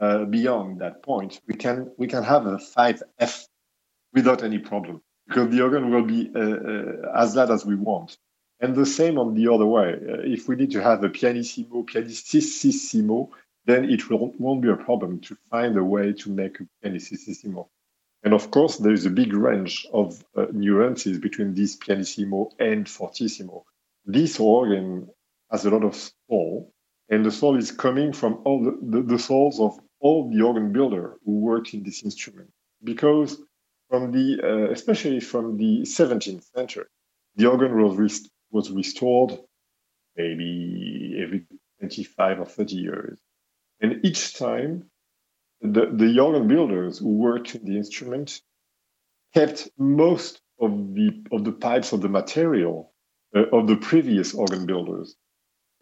uh, 0.00 0.24
beyond 0.24 0.80
that 0.80 1.02
point, 1.02 1.40
we 1.46 1.54
can 1.54 1.90
we 1.96 2.06
can 2.06 2.22
have 2.22 2.46
a 2.46 2.56
5F 2.56 3.46
without 4.12 4.42
any 4.42 4.58
problem 4.58 5.02
because 5.26 5.50
the 5.50 5.62
organ 5.62 5.90
will 5.90 6.04
be 6.04 6.30
uh, 6.34 6.40
uh, 6.40 7.22
as 7.22 7.34
loud 7.34 7.50
as 7.50 7.64
we 7.64 7.74
want. 7.74 8.16
And 8.60 8.74
the 8.74 8.86
same 8.86 9.18
on 9.18 9.34
the 9.34 9.52
other 9.52 9.66
way. 9.66 9.92
Uh, 9.94 10.20
if 10.22 10.48
we 10.48 10.56
need 10.56 10.70
to 10.72 10.82
have 10.82 11.04
a 11.04 11.08
pianissimo, 11.08 11.82
pianissimo, 11.82 13.30
then 13.66 13.84
it 13.84 14.08
will, 14.08 14.32
won't 14.38 14.62
be 14.62 14.70
a 14.70 14.76
problem 14.76 15.20
to 15.20 15.36
find 15.50 15.76
a 15.76 15.84
way 15.84 16.12
to 16.12 16.30
make 16.30 16.60
a 16.60 16.66
pianissimo. 16.82 17.68
And 18.22 18.32
of 18.32 18.50
course, 18.50 18.78
there 18.78 18.92
is 18.92 19.04
a 19.04 19.10
big 19.10 19.32
range 19.32 19.86
of 19.92 20.24
uh, 20.36 20.46
nuances 20.52 21.18
between 21.18 21.54
this 21.54 21.76
pianissimo 21.76 22.50
and 22.58 22.88
fortissimo. 22.88 23.64
This 24.04 24.40
organ 24.40 25.08
has 25.50 25.66
a 25.66 25.70
lot 25.70 25.84
of 25.84 25.94
soul, 26.28 26.72
and 27.08 27.24
the 27.24 27.30
soul 27.30 27.56
is 27.56 27.70
coming 27.70 28.12
from 28.12 28.40
all 28.44 28.64
the, 28.64 28.78
the, 28.82 29.02
the 29.02 29.18
souls 29.18 29.60
of 29.60 29.78
all 30.00 30.30
the 30.30 30.42
organ 30.42 30.72
builder 30.72 31.16
who 31.24 31.40
worked 31.40 31.74
in 31.74 31.82
this 31.82 32.02
instrument. 32.04 32.50
Because 32.82 33.40
from 33.90 34.12
the, 34.12 34.40
uh, 34.42 34.72
especially 34.72 35.20
from 35.20 35.56
the 35.56 35.82
17th 35.84 36.44
century, 36.54 36.86
the 37.36 37.46
organ 37.50 37.80
was, 37.82 37.96
rest- 37.96 38.30
was 38.50 38.70
restored 38.70 39.38
maybe 40.16 41.20
every 41.22 41.46
25 41.80 42.40
or 42.40 42.46
30 42.46 42.76
years. 42.76 43.18
And 43.80 44.04
each 44.04 44.34
time, 44.38 44.90
the, 45.60 45.86
the 45.92 46.20
organ 46.20 46.48
builders 46.48 46.98
who 46.98 47.10
worked 47.10 47.54
in 47.54 47.64
the 47.64 47.76
instrument 47.76 48.40
kept 49.34 49.68
most 49.78 50.40
of 50.60 50.94
the 50.94 51.24
of 51.32 51.44
the 51.44 51.52
pipes 51.52 51.92
of 51.92 52.00
the 52.02 52.08
material 52.08 52.92
uh, 53.36 53.46
of 53.52 53.66
the 53.68 53.76
previous 53.76 54.34
organ 54.34 54.66
builders. 54.66 55.16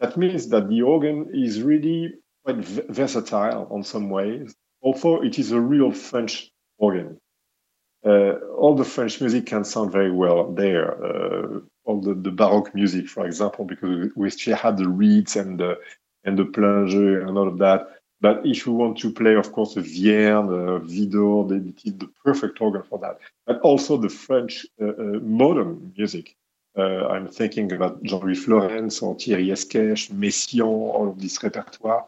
That 0.00 0.16
means 0.16 0.48
that 0.48 0.68
the 0.68 0.82
organ 0.82 1.30
is 1.34 1.62
really 1.62 2.14
quite 2.44 2.58
v- 2.58 2.82
versatile 2.88 3.68
on 3.70 3.84
some 3.84 4.10
ways, 4.10 4.54
although 4.82 5.22
it 5.24 5.38
is 5.38 5.52
a 5.52 5.60
real 5.60 5.92
French 5.92 6.50
organ. 6.78 7.18
Uh, 8.04 8.34
all 8.56 8.74
the 8.74 8.84
French 8.84 9.20
music 9.20 9.46
can 9.46 9.64
sound 9.64 9.90
very 9.90 10.10
well 10.10 10.52
there. 10.52 11.02
Uh, 11.02 11.60
all 11.84 12.00
the, 12.00 12.14
the 12.14 12.30
Baroque 12.30 12.74
music, 12.74 13.08
for 13.08 13.26
example, 13.26 13.64
because 13.64 14.10
we 14.14 14.30
still 14.30 14.56
had 14.56 14.76
the 14.76 14.88
reeds 14.88 15.36
and 15.36 15.58
the 15.58 15.78
and 16.24 16.38
the 16.38 16.44
plein 16.44 16.88
jeu 16.88 17.20
and 17.26 17.36
all 17.36 17.48
of 17.48 17.58
that. 17.58 17.88
But 18.20 18.46
if 18.46 18.64
you 18.64 18.72
want 18.72 18.98
to 18.98 19.12
play, 19.12 19.34
of 19.34 19.52
course, 19.52 19.74
the 19.74 19.82
Vierne, 19.82 20.48
the 20.48 20.80
Widor, 20.80 21.68
it 21.68 21.80
is 21.84 21.98
the 21.98 22.08
perfect 22.24 22.60
organ 22.60 22.82
for 22.82 22.98
that. 23.00 23.18
But 23.46 23.60
also 23.60 23.98
the 23.98 24.08
French 24.08 24.64
uh, 24.80 24.86
uh, 24.86 25.20
modern 25.20 25.92
music. 25.96 26.34
Uh, 26.76 27.06
I'm 27.06 27.28
thinking 27.28 27.70
about 27.72 28.02
Jean-Louis 28.02 28.44
Florentz 28.44 29.02
or 29.02 29.14
Thierry 29.14 29.48
Escaich, 29.48 30.10
Messiaen, 30.10 30.64
all 30.64 31.08
of 31.10 31.20
this 31.20 31.42
repertoire 31.42 32.06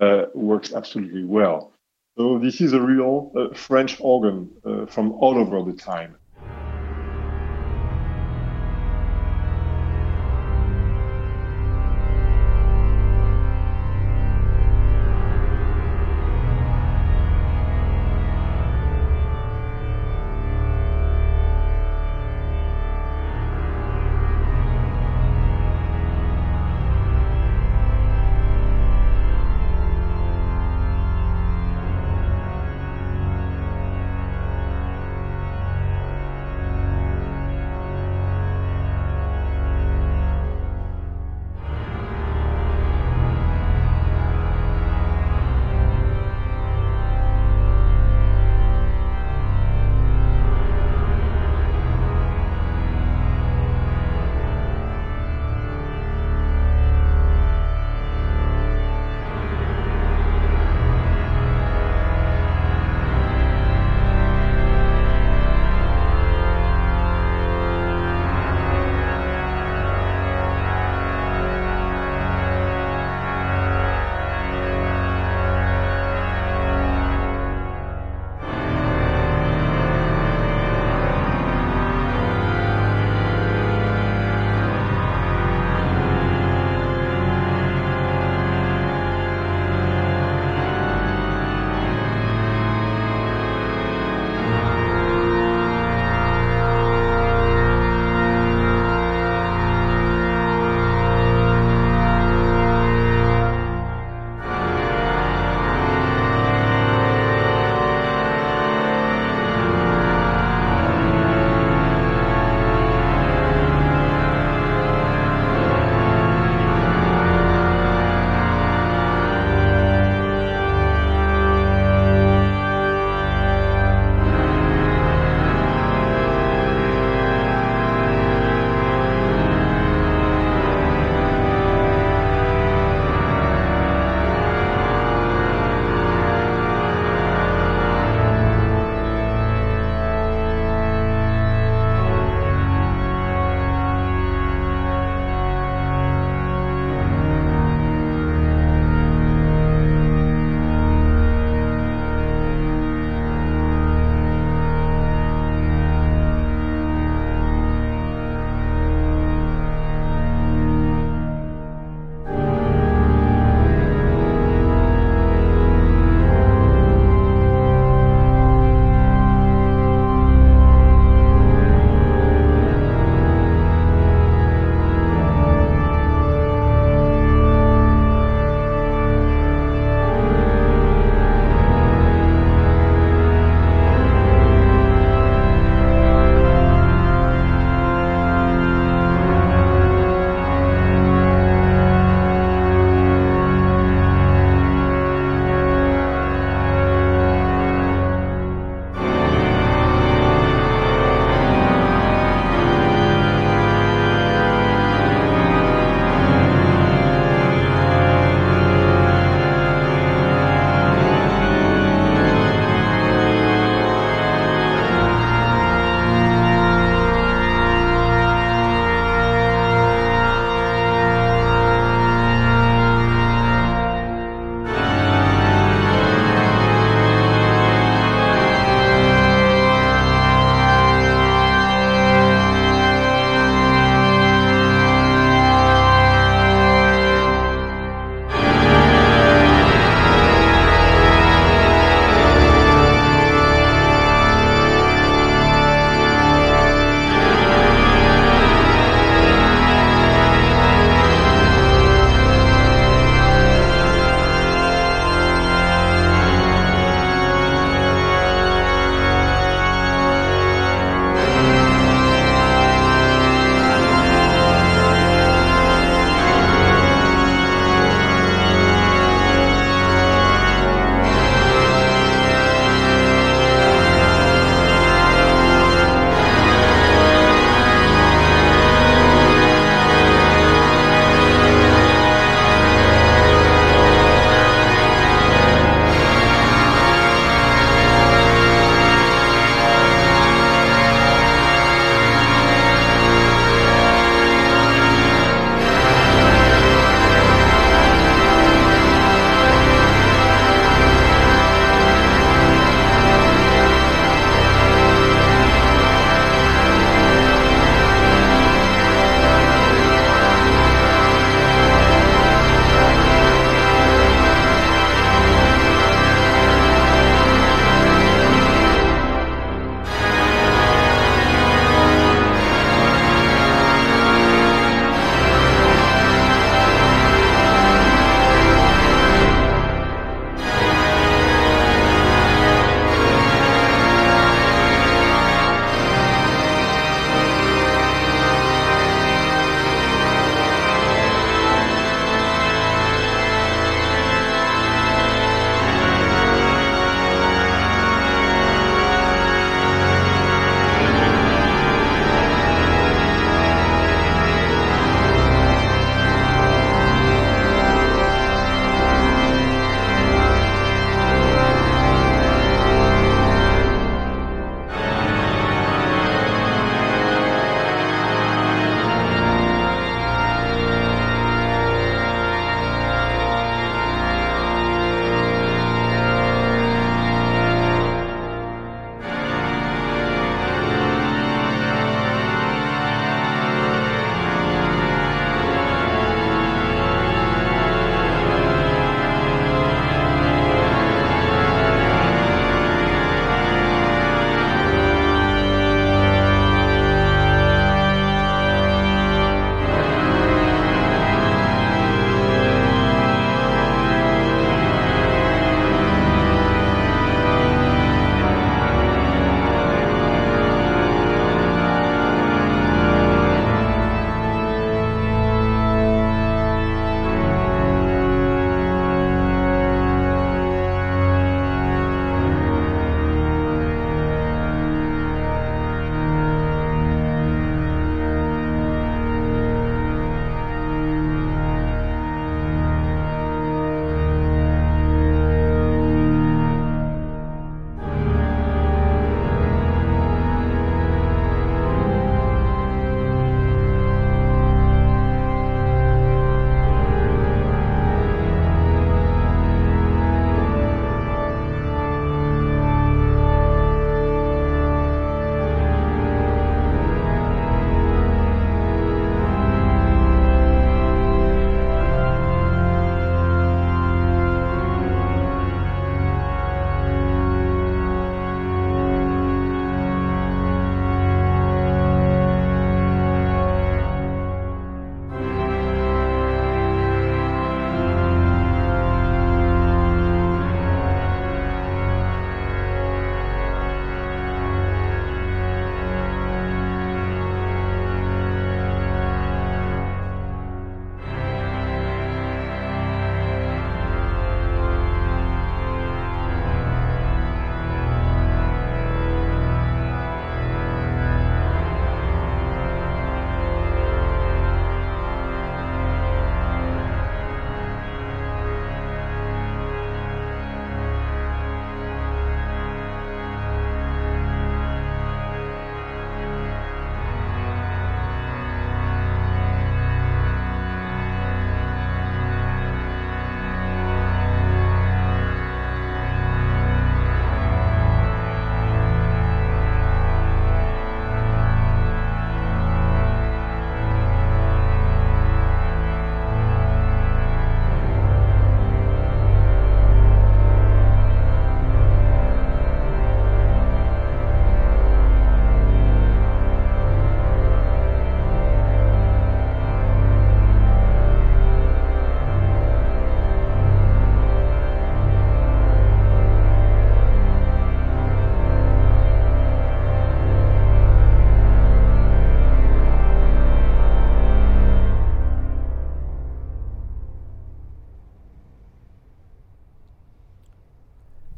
uh, 0.00 0.26
works 0.34 0.72
absolutely 0.74 1.24
well. 1.24 1.72
So 2.16 2.38
this 2.38 2.60
is 2.60 2.72
a 2.72 2.80
real 2.80 3.32
uh, 3.36 3.54
French 3.54 4.00
organ 4.00 4.50
uh, 4.64 4.86
from 4.86 5.12
all 5.12 5.36
over 5.36 5.62
the 5.70 5.76
time. 5.76 6.16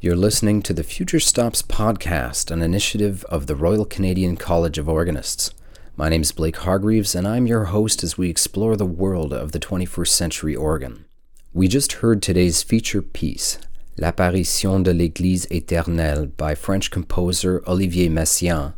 You're 0.01 0.15
listening 0.15 0.63
to 0.63 0.73
the 0.73 0.85
Future 0.85 1.19
Stops 1.19 1.61
podcast, 1.61 2.53
an 2.53 2.63
initiative 2.63 3.25
of 3.25 3.49
the 3.49 3.57
Royal 3.57 3.85
Canadian 3.85 4.37
College 4.37 4.79
of 4.79 4.89
Organists. 4.89 5.53
My 5.97 6.09
name 6.09 6.23
is 6.23 6.31
Blake 6.31 6.59
Hargreaves, 6.59 7.17
and 7.17 7.27
I'm 7.27 7.49
your 7.49 7.65
host 7.65 8.05
as 8.05 8.17
we 8.17 8.31
explore 8.31 8.77
the 8.77 8.87
world 8.87 9.33
of 9.33 9.51
the 9.51 9.59
21st 9.59 10.07
century 10.07 10.55
organ. 10.55 11.05
We 11.53 11.67
just 11.67 11.95
heard 11.95 12.23
today's 12.23 12.63
feature 12.63 13.03
piece, 13.03 13.59
L'apparition 13.97 14.85
de 14.85 14.95
l'Église 14.95 15.49
éternelle 15.49 16.31
by 16.37 16.55
French 16.55 16.93
composer 16.93 17.61
Olivier 17.67 18.09
Messiaen, 18.09 18.75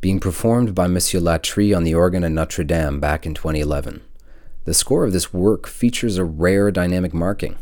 being 0.00 0.18
performed 0.18 0.74
by 0.74 0.88
Monsieur 0.88 1.20
Latry 1.20 1.76
on 1.76 1.84
the 1.84 1.94
organ 1.94 2.24
at 2.24 2.32
Notre 2.32 2.64
Dame 2.64 2.98
back 2.98 3.24
in 3.24 3.34
2011. 3.34 4.02
The 4.64 4.74
score 4.74 5.04
of 5.04 5.12
this 5.12 5.32
work 5.32 5.68
features 5.68 6.18
a 6.18 6.24
rare 6.24 6.72
dynamic 6.72 7.14
marking. 7.14 7.54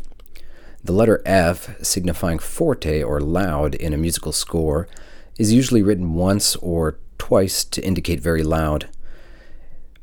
The 0.85 0.93
letter 0.93 1.23
F, 1.25 1.83
signifying 1.83 2.37
forte 2.37 3.01
or 3.01 3.19
loud 3.19 3.73
in 3.73 3.91
a 3.91 3.97
musical 3.97 4.31
score, 4.31 4.87
is 5.35 5.51
usually 5.51 5.81
written 5.81 6.13
once 6.13 6.55
or 6.57 6.99
twice 7.17 7.63
to 7.63 7.83
indicate 7.83 8.19
very 8.19 8.43
loud. 8.43 8.87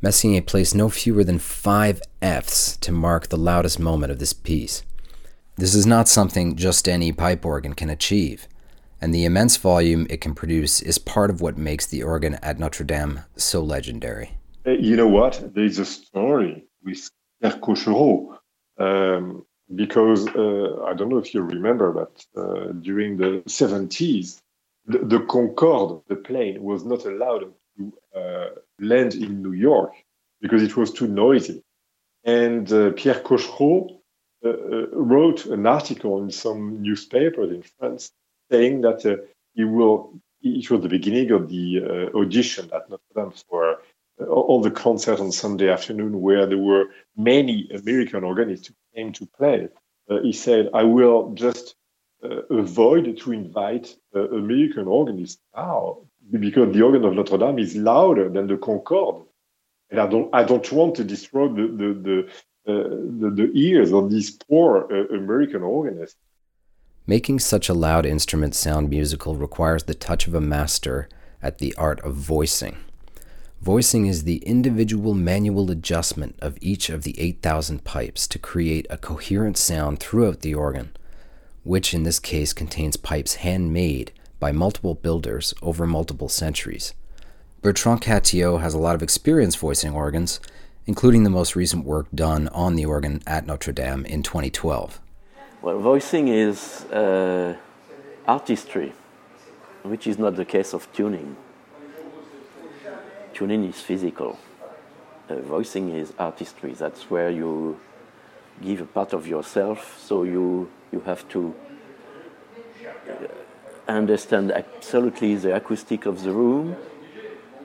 Messiaen 0.03 0.45
placed 0.45 0.75
no 0.75 0.89
fewer 0.89 1.23
than 1.23 1.39
five 1.39 2.03
Fs 2.21 2.77
to 2.79 2.91
mark 2.91 3.29
the 3.29 3.37
loudest 3.37 3.79
moment 3.79 4.11
of 4.11 4.19
this 4.19 4.33
piece. 4.33 4.83
This 5.55 5.73
is 5.73 5.87
not 5.87 6.09
something 6.09 6.57
just 6.57 6.89
any 6.89 7.13
pipe 7.13 7.47
organ 7.47 7.75
can 7.75 7.89
achieve, 7.89 8.49
and 9.01 9.15
the 9.15 9.25
immense 9.25 9.57
volume 9.57 10.09
it 10.11 10.21
can 10.21 10.35
produce 10.35 10.83
is 10.83 10.99
part 10.99 11.31
of 11.31 11.41
what 11.41 11.57
makes 11.57 11.87
the 11.87 12.03
organ 12.03 12.35
at 12.43 12.59
Notre 12.59 12.83
Dame 12.83 13.21
so 13.37 13.63
legendary. 13.63 14.37
You 14.67 14.97
know 14.97 15.07
what? 15.07 15.55
There 15.55 15.63
is 15.63 15.79
a 15.79 15.85
story 15.85 16.65
with 16.83 17.09
Pierre 17.41 17.53
Cochereau, 17.53 18.39
um, 18.81 19.47
because 19.75 20.27
uh, 20.29 20.85
I 20.85 20.95
don't 20.95 21.09
know 21.09 21.19
if 21.19 21.35
you 21.35 21.43
remember, 21.43 21.93
but 21.93 22.25
uh, 22.37 22.73
during 22.73 23.17
the 23.17 23.43
70s, 23.47 24.41
the, 24.87 24.99
the, 24.99 25.21
Concorde, 25.21 26.03
the 26.09 26.17
plane, 26.17 26.63
was 26.63 26.85
not 26.85 27.05
allowed 27.05 27.53
to 27.77 27.93
uh, 28.15 28.49
land 28.81 29.15
in 29.15 29.43
New 29.43 29.53
York 29.53 29.93
because 30.41 30.63
it 30.63 30.77
was 30.77 30.93
too 30.93 31.07
noisy. 31.07 31.63
And 32.25 32.71
uh, 32.73 32.91
Pierre 32.93 33.21
Cochereau 33.21 34.01
uh, 34.45 34.49
uh, 34.49 34.87
wrote 34.93 35.47
an 35.47 35.67
article 35.67 36.23
in 36.23 36.31
some 36.31 36.83
newspapers 36.83 37.51
in 37.51 37.63
France 37.63 38.11
saying 38.51 38.83
that 38.83 39.29
he 39.55 39.65
will. 39.65 40.21
It 40.45 40.69
was 40.69 40.83
the 40.83 40.89
beginning 40.89 41.31
of 41.31 41.49
the 41.49 42.11
audition 42.15 42.69
at 42.75 42.91
Notre 42.91 43.03
Dame 43.15 43.33
for 43.49 43.79
all 44.29 44.61
the 44.61 44.73
concerts 44.73 45.21
on 45.21 45.31
Sunday 45.31 45.69
afternoon, 45.69 46.21
where 46.21 46.47
there 46.47 46.59
were 46.59 46.87
many 47.17 47.69
American 47.71 48.25
organists 48.25 48.73
came 48.95 49.13
to 49.13 49.27
play. 49.27 49.69
he 50.23 50.33
said, 50.33 50.69
"I 50.75 50.85
will 50.85 51.33
just 51.35 51.75
uh, 52.25 52.43
avoid 52.51 53.19
to 53.19 53.33
invite 53.33 53.97
uh, 54.15 54.29
American 54.31 54.87
organist 54.87 55.41
now 55.57 55.99
because 56.31 56.73
the 56.73 56.83
organ 56.83 57.05
of 57.05 57.15
Notre 57.15 57.39
Dame 57.39 57.59
is 57.59 57.75
louder 57.75 58.29
than 58.29 58.47
the 58.47 58.57
Concorde, 58.57 59.25
and 59.91 59.99
I 60.01 60.07
don't 60.07 60.31
I 60.33 60.45
don't 60.45 60.71
want 60.73 60.95
to 60.97 61.05
destroy 61.05 61.49
the 61.49 61.67
the, 61.67 61.89
the 62.07 62.29
uh, 62.65 62.89
the, 63.21 63.33
the, 63.35 63.51
ears 63.55 63.93
of 63.93 64.09
these 64.09 64.31
poor 64.31 64.87
uh, 64.89 65.17
American 65.17 65.63
organists. 65.63 66.17
Making 67.09 67.41
such 67.41 67.69
a 67.69 67.75
loud 67.75 68.07
instrument 68.07 68.55
sound 68.55 68.89
musical 68.89 69.35
requires 69.35 69.83
the 69.83 69.95
touch 69.95 70.29
of 70.29 70.35
a 70.35 70.41
master 70.41 71.09
at 71.43 71.59
the 71.59 71.75
art 71.77 72.01
of 72.03 72.15
voicing. 72.15 72.77
Voicing 73.63 74.07
is 74.07 74.25
the 74.25 74.39
individual 74.39 75.15
manual 75.15 75.71
adjustment 75.71 76.35
of 76.41 76.59
each 76.61 76.91
of 76.91 77.05
the 77.05 77.15
8,000 77.21 77.85
pipes 77.85 78.27
to 78.27 78.39
create 78.39 78.89
a 78.91 78.99
coherent 78.99 79.57
sound 79.57 80.01
throughout 80.01 80.41
the 80.41 80.53
organ, 80.53 80.91
which 81.63 81.95
in 81.95 82.03
this 82.03 82.19
case 82.19 82.53
contains 82.53 82.97
pipes 82.97 83.37
handmade 83.37 84.11
by 84.41 84.51
multiple 84.51 84.95
builders 84.97 85.55
over 85.63 85.87
multiple 85.87 86.29
centuries. 86.29 86.93
Bertrand 87.61 88.01
Cattiaux 88.01 88.61
has 88.61 88.75
a 88.75 88.79
lot 88.79 88.97
of 88.97 89.03
experience 89.03 89.55
voicing 89.55 89.95
organs 89.95 90.41
including 90.87 91.23
the 91.23 91.31
most 91.31 91.55
recent 91.55 91.85
work 91.85 92.07
done 92.13 92.49
on 92.49 92.75
the 92.75 92.85
organ 92.85 93.23
at 93.25 93.47
Notre 93.47 93.73
Dame 93.73 94.05
in 94.07 94.25
2012. 94.25 95.01
Well, 95.61 95.79
voicing 95.79 96.27
is 96.27 96.85
uh, 96.87 97.57
artistry, 98.27 98.93
which 99.83 100.09
is 100.09 100.19
not 100.19 100.35
the 100.35 100.45
case 100.45 100.75
of 100.75 100.93
tuning. 100.93 101.37
Tuning 103.35 103.65
is 103.65 103.81
physical. 103.81 104.39
Uh, 105.29 105.37
voicing 105.37 105.91
is 105.91 106.13
artistry. 106.19 106.75
That's 106.75 107.11
where 107.11 107.31
you 107.31 107.81
give 108.61 108.81
a 108.83 108.85
part 108.85 109.13
of 109.13 109.27
yourself, 109.27 109.99
so 109.99 110.25
you, 110.25 110.71
you 110.93 111.01
have 111.01 111.27
to 111.31 111.55
uh, 112.85 113.13
understand 113.89 114.53
absolutely 114.53 115.37
the 115.37 115.57
acoustic 115.57 116.05
of 116.07 116.23
the 116.23 116.31
room, 116.31 116.77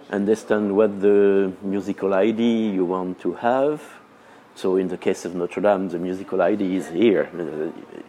understand 0.09 0.75
what 0.75 1.01
the 1.01 1.51
musical 1.61 2.13
ID 2.13 2.69
you 2.69 2.85
want 2.85 3.19
to 3.21 3.33
have. 3.33 3.83
So 4.55 4.77
in 4.77 4.87
the 4.87 4.97
case 4.97 5.25
of 5.25 5.35
Notre 5.35 5.61
Dame, 5.61 5.89
the 5.89 5.99
musical 5.99 6.41
ID 6.41 6.77
is 6.77 6.87
here. 6.89 7.29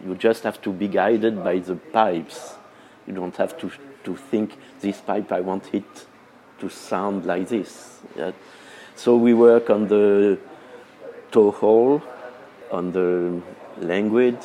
You 0.03 0.15
just 0.15 0.43
have 0.43 0.61
to 0.61 0.71
be 0.71 0.87
guided 0.87 1.43
by 1.43 1.59
the 1.59 1.75
pipes. 1.75 2.55
You 3.05 3.13
don't 3.13 3.35
have 3.35 3.57
to, 3.59 3.71
to 4.05 4.15
think, 4.15 4.57
this 4.79 5.01
pipe, 5.01 5.31
I 5.31 5.41
want 5.41 5.73
it 5.73 6.05
to 6.59 6.69
sound 6.69 7.25
like 7.25 7.47
this. 7.47 7.99
Yeah. 8.15 8.31
So 8.95 9.15
we 9.15 9.33
work 9.33 9.69
on 9.69 9.87
the 9.87 10.37
toe 11.31 11.51
hole, 11.51 12.01
on 12.71 12.91
the 12.91 13.41
languid, 13.77 14.37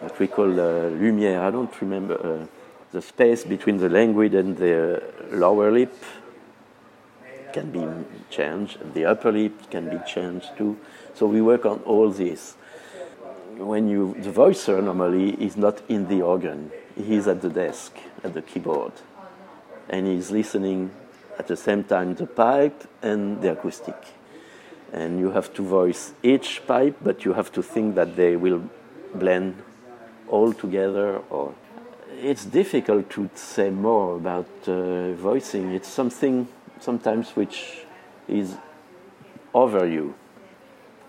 what 0.00 0.18
we 0.18 0.26
call 0.26 0.50
uh, 0.52 0.90
lumière. 0.90 1.40
I 1.40 1.50
don't 1.50 1.80
remember 1.80 2.14
uh, 2.14 2.46
the 2.92 3.00
space 3.00 3.44
between 3.44 3.78
the 3.78 3.88
languid 3.88 4.34
and 4.34 4.56
the 4.56 5.02
lower 5.30 5.70
lip 5.70 5.94
can 7.52 7.70
be 7.70 7.86
changed, 8.28 8.80
and 8.80 8.92
the 8.92 9.06
upper 9.06 9.32
lip 9.32 9.70
can 9.70 9.88
be 9.88 9.98
changed 10.06 10.48
too. 10.58 10.76
So 11.14 11.26
we 11.26 11.40
work 11.40 11.64
on 11.64 11.80
all 11.84 12.10
this. 12.10 12.54
When 13.56 13.88
you, 13.88 14.14
the 14.18 14.30
voicer 14.30 14.82
normally 14.82 15.30
is 15.42 15.56
not 15.56 15.80
in 15.88 16.08
the 16.08 16.20
organ, 16.20 16.70
he's 16.94 17.26
at 17.26 17.40
the 17.40 17.48
desk, 17.48 17.96
at 18.22 18.34
the 18.34 18.42
keyboard, 18.42 18.92
and 19.88 20.06
he's 20.06 20.30
listening 20.30 20.90
at 21.38 21.46
the 21.46 21.56
same 21.56 21.84
time 21.84 22.14
the 22.14 22.26
pipe 22.26 22.84
and 23.02 23.40
the 23.42 23.52
acoustic. 23.52 23.96
And 24.92 25.18
you 25.18 25.30
have 25.32 25.52
to 25.54 25.62
voice 25.62 26.12
each 26.22 26.62
pipe, 26.66 26.96
but 27.02 27.24
you 27.24 27.32
have 27.34 27.52
to 27.52 27.62
think 27.62 27.94
that 27.96 28.16
they 28.16 28.36
will 28.36 28.62
blend 29.14 29.62
all 30.28 30.52
together 30.52 31.18
or 31.30 31.54
it's 32.18 32.44
difficult 32.44 33.10
to 33.10 33.28
say 33.34 33.70
more 33.70 34.16
about 34.16 34.48
uh, 34.66 35.12
voicing. 35.12 35.72
It's 35.72 35.88
something 35.88 36.48
sometimes 36.80 37.30
which 37.36 37.84
is 38.28 38.56
over 39.52 39.86
you. 39.86 40.14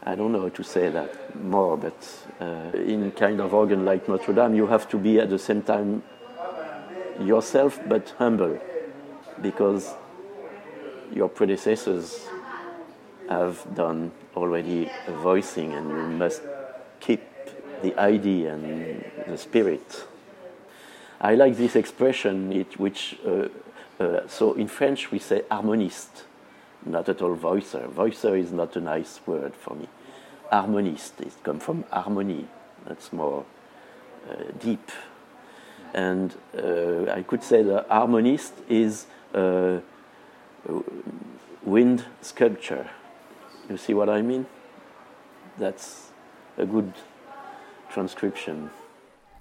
I 0.04 0.16
don't 0.16 0.32
know 0.32 0.42
how 0.42 0.50
to 0.50 0.64
say 0.64 0.90
that 0.90 1.36
more, 1.44 1.78
but 1.78 2.26
uh, 2.40 2.78
in 2.78 3.12
kind 3.12 3.42
of 3.42 3.54
organ 3.54 3.86
like 3.86 4.08
Notre 4.08 4.34
Dame, 4.34 4.56
you 4.56 4.68
have 4.68 4.88
to 4.90 4.98
be 4.98 5.20
at 5.20 5.30
the 5.30 5.40
same 5.40 5.62
time 5.62 6.04
yourself 7.20 7.80
but 7.88 8.14
humble, 8.18 8.60
because 9.42 9.96
your 11.14 11.30
predecessors 11.30 12.28
have 13.30 13.64
done 13.76 14.12
already 14.36 14.90
voicing, 15.08 15.74
and 15.74 15.90
you 15.90 16.18
must 16.18 16.42
keep 17.00 17.22
the 17.82 17.98
idea 18.00 18.54
and 18.54 19.04
the 19.28 19.38
spirit. 19.38 20.06
I 21.20 21.36
like 21.36 21.58
this 21.58 21.76
expression, 21.76 22.52
it, 22.54 22.80
which 22.80 23.18
uh, 23.26 23.48
uh, 24.00 24.28
so 24.28 24.54
in 24.54 24.68
French 24.68 25.12
we 25.12 25.20
say 25.20 25.42
harmoniste, 25.50 26.24
not 26.86 27.10
at 27.10 27.22
all 27.22 27.34
voicer. 27.34 27.88
Voicer 27.88 28.36
is 28.36 28.52
not 28.52 28.76
a 28.76 28.80
nice 28.82 29.20
word 29.26 29.56
for 29.56 29.76
me. 29.76 29.88
Harmoniste, 30.52 31.22
it 31.22 31.44
comes 31.44 31.64
from 31.64 31.84
harmony. 31.92 32.48
That's 32.86 33.12
more 33.12 33.46
uh, 34.30 34.36
deep. 34.60 34.92
And 35.94 36.36
uh, 36.56 37.12
I 37.12 37.24
could 37.24 37.44
say 37.44 37.64
the 37.64 37.86
harmoniste 37.90 38.54
is 38.70 39.08
a 39.34 39.82
wind 41.64 42.06
sculpture. 42.22 42.90
You 43.70 43.78
see 43.78 43.94
what 43.94 44.10
I 44.10 44.22
mean? 44.22 44.46
That's 45.58 46.12
a 46.58 46.66
good 46.66 46.94
transcription. 47.90 48.70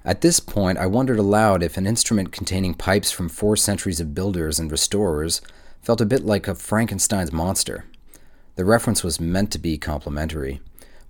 At 0.04 0.20
this 0.20 0.40
point, 0.40 0.78
I 0.78 0.86
wondered 0.86 1.18
aloud 1.18 1.62
if 1.62 1.76
an 1.76 1.86
instrument 1.86 2.32
containing 2.32 2.74
pipes 2.74 3.10
from 3.10 3.28
four 3.28 3.56
centuries 3.56 4.00
of 4.00 4.14
builders 4.14 4.58
and 4.58 4.70
restorers 4.70 5.40
felt 5.82 6.00
a 6.00 6.06
bit 6.06 6.24
like 6.24 6.46
a 6.46 6.54
Frankenstein's 6.54 7.32
monster. 7.32 7.84
The 8.54 8.64
reference 8.64 9.02
was 9.04 9.20
meant 9.20 9.50
to 9.52 9.58
be 9.58 9.78
complimentary, 9.78 10.60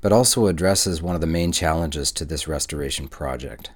but 0.00 0.12
also 0.12 0.46
addresses 0.46 1.02
one 1.02 1.14
of 1.14 1.20
the 1.20 1.26
main 1.26 1.52
challenges 1.52 2.10
to 2.12 2.24
this 2.24 2.48
restoration 2.48 3.08
project 3.08 3.70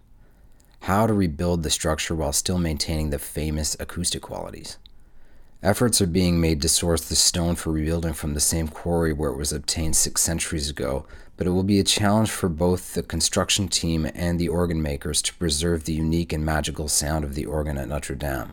how 0.84 1.06
to 1.06 1.12
rebuild 1.12 1.62
the 1.62 1.70
structure 1.70 2.14
while 2.14 2.32
still 2.32 2.58
maintaining 2.58 3.10
the 3.10 3.18
famous 3.18 3.76
acoustic 3.78 4.22
qualities. 4.22 4.78
Efforts 5.62 6.00
are 6.00 6.06
being 6.06 6.40
made 6.40 6.62
to 6.62 6.70
source 6.70 7.06
the 7.06 7.14
stone 7.14 7.54
for 7.54 7.70
rebuilding 7.70 8.14
from 8.14 8.32
the 8.32 8.40
same 8.40 8.66
quarry 8.66 9.12
where 9.12 9.30
it 9.30 9.36
was 9.36 9.52
obtained 9.52 9.94
six 9.94 10.22
centuries 10.22 10.70
ago, 10.70 11.04
but 11.36 11.46
it 11.46 11.50
will 11.50 11.62
be 11.62 11.78
a 11.78 11.84
challenge 11.84 12.30
for 12.30 12.48
both 12.48 12.94
the 12.94 13.02
construction 13.02 13.68
team 13.68 14.10
and 14.14 14.40
the 14.40 14.48
organ 14.48 14.80
makers 14.80 15.20
to 15.20 15.34
preserve 15.34 15.84
the 15.84 15.92
unique 15.92 16.32
and 16.32 16.46
magical 16.46 16.88
sound 16.88 17.24
of 17.24 17.34
the 17.34 17.44
organ 17.44 17.76
at 17.76 17.88
Notre 17.88 18.14
Dame. 18.14 18.52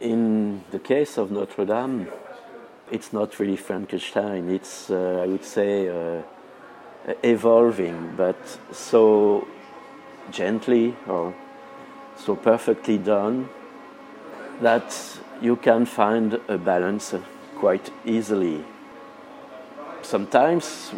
In 0.00 0.64
the 0.72 0.80
case 0.80 1.16
of 1.16 1.30
Notre 1.30 1.64
Dame, 1.64 2.08
it's 2.90 3.12
not 3.12 3.38
really 3.38 3.56
Frankenstein. 3.56 4.50
It's, 4.50 4.90
uh, 4.90 5.20
I 5.22 5.26
would 5.28 5.44
say, 5.44 5.88
uh, 5.88 6.22
evolving, 7.22 8.14
but 8.16 8.58
so 8.72 9.46
gently 10.32 10.96
or 11.06 11.32
so 12.16 12.34
perfectly 12.34 12.98
done 12.98 13.48
that 14.60 15.20
you 15.42 15.56
can 15.56 15.84
find 15.84 16.40
a 16.48 16.56
balance 16.56 17.14
quite 17.56 17.90
easily. 18.04 18.64
Sometimes 20.02 20.92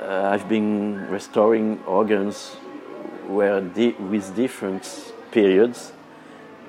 uh, 0.00 0.30
I've 0.32 0.48
been 0.48 1.10
restoring 1.10 1.82
organs 1.84 2.54
where 3.26 3.60
di- 3.60 3.96
with 3.98 4.34
different 4.36 5.12
periods 5.32 5.92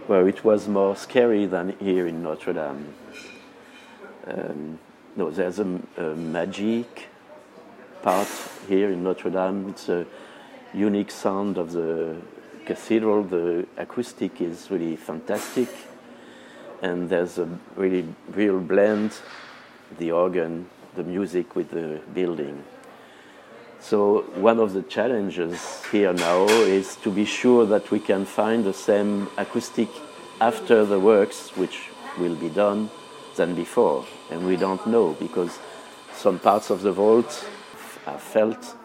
where 0.07 0.27
it 0.27 0.43
was 0.43 0.67
more 0.67 0.95
scary 0.95 1.45
than 1.45 1.75
here 1.79 2.07
in 2.07 2.23
Notre 2.23 2.53
Dame. 2.53 2.93
Um, 4.25 4.79
no, 5.15 5.29
there's 5.29 5.59
a, 5.59 5.79
a, 5.97 6.15
magic 6.15 7.07
part 8.01 8.27
here 8.67 8.89
in 8.89 9.03
Notre 9.03 9.29
Dame. 9.29 9.69
It's 9.69 9.87
a 9.89 10.07
unique 10.73 11.11
sound 11.11 11.59
of 11.59 11.71
the 11.71 12.15
cathedral. 12.65 13.23
The 13.23 13.67
acoustic 13.77 14.41
is 14.41 14.71
really 14.71 14.95
fantastic, 14.95 15.69
and 16.81 17.09
there's 17.09 17.37
a 17.37 17.47
really 17.75 18.05
real 18.31 18.59
blend, 18.59 19.13
the 19.97 20.11
organ, 20.11 20.69
the 20.95 21.03
music 21.03 21.55
with 21.55 21.71
the 21.71 22.01
building. 22.13 22.63
So 23.79 24.23
one 24.35 24.59
of 24.59 24.73
the 24.73 24.83
challenges 24.83 25.83
here 25.91 26.13
now 26.13 26.45
is 26.47 26.97
to 26.97 27.11
be 27.11 27.25
sure 27.25 27.65
that 27.65 27.91
we 27.91 27.99
can 27.99 28.25
find 28.25 28.63
the 28.63 28.73
same 28.73 29.29
acoustic 29.37 29.87
after 30.41 30.85
the 30.85 30.99
works, 30.99 31.55
which 31.55 31.89
will 32.17 32.35
be 32.35 32.49
done, 32.49 32.89
than 33.35 33.55
before. 33.55 34.05
And 34.29 34.45
we 34.45 34.57
don't 34.57 34.85
know 34.85 35.13
because 35.13 35.57
some 36.13 36.39
parts 36.39 36.69
of 36.69 36.81
the 36.81 36.91
vault 36.91 37.47
are 38.05 38.19
felt. 38.19 38.75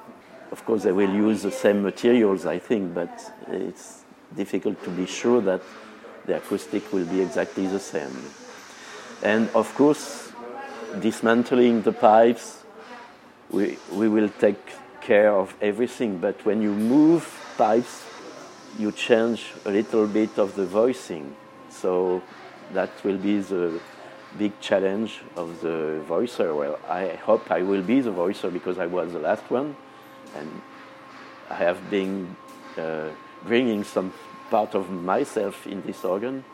Of 0.53 0.65
course, 0.65 0.85
they 0.85 0.93
will 0.93 1.13
use 1.13 1.43
the 1.43 1.51
same 1.51 1.83
materials, 1.83 2.47
I 2.47 2.61
think, 2.61 2.95
but 2.95 3.33
it's 3.49 4.05
difficult 4.37 4.83
to 4.85 4.91
be 4.91 5.07
sure 5.07 5.41
that 5.43 5.63
the 6.27 6.37
acoustic 6.37 6.93
will 6.93 7.05
be 7.05 7.21
exactly 7.21 7.67
the 7.67 7.81
same. 7.81 8.17
And 9.23 9.49
of 9.51 9.75
course, 9.75 10.33
dismantling 11.01 11.83
the 11.83 11.93
pipes, 11.93 12.63
we, 13.51 13.79
we 13.93 14.09
will 14.09 14.29
take 14.29 14.61
care 15.01 15.33
of 15.33 15.55
everything, 15.61 16.19
but 16.19 16.45
when 16.45 16.63
you 16.63 16.73
move 16.73 17.23
pipes, 17.57 18.05
you 18.79 18.91
change 18.91 19.53
a 19.65 19.71
little 19.71 20.07
bit 20.07 20.39
of 20.39 20.57
the 20.57 20.67
voicing. 20.67 21.37
So 21.71 22.23
that 22.73 22.91
will 23.05 23.19
be 23.19 23.39
the 23.39 23.81
big 24.39 24.59
challenge 24.61 25.21
of 25.37 25.61
the 25.61 26.03
voicer. 26.09 26.55
Well, 26.55 26.79
I 26.89 27.09
hope 27.23 27.51
I 27.51 27.63
will 27.63 27.83
be 27.83 28.01
the 28.01 28.11
voicer 28.11 28.51
because 28.51 28.79
I 28.79 28.87
was 28.87 29.13
the 29.13 29.21
last 29.21 29.49
one, 29.51 29.77
and 30.35 30.63
I 31.51 31.55
have 31.55 31.91
been 31.91 32.35
uh, 32.77 33.11
bringing 33.45 33.85
some 33.85 34.13
part 34.51 34.75
of 34.75 34.91
myself 34.91 35.67
in 35.67 35.83
this 35.83 36.05
organ. 36.05 36.45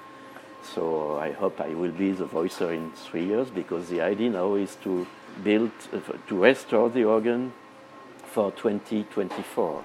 So 0.62 1.18
I 1.18 1.33
hope 1.33 1.61
I 1.61 1.70
will 1.74 1.92
be 1.92 2.12
the 2.12 2.26
voicer 2.26 2.72
in 2.72 2.90
three 2.92 3.24
years 3.24 3.50
because 3.50 3.88
the 3.88 4.00
idea 4.00 4.31
now 4.31 4.55
is 4.55 4.76
to 4.83 5.07
build, 5.42 5.70
uh, 5.92 6.00
to 6.29 6.42
restore 6.42 6.90
the 6.90 7.05
organ 7.05 7.53
for 8.24 8.53
2024. 8.53 9.85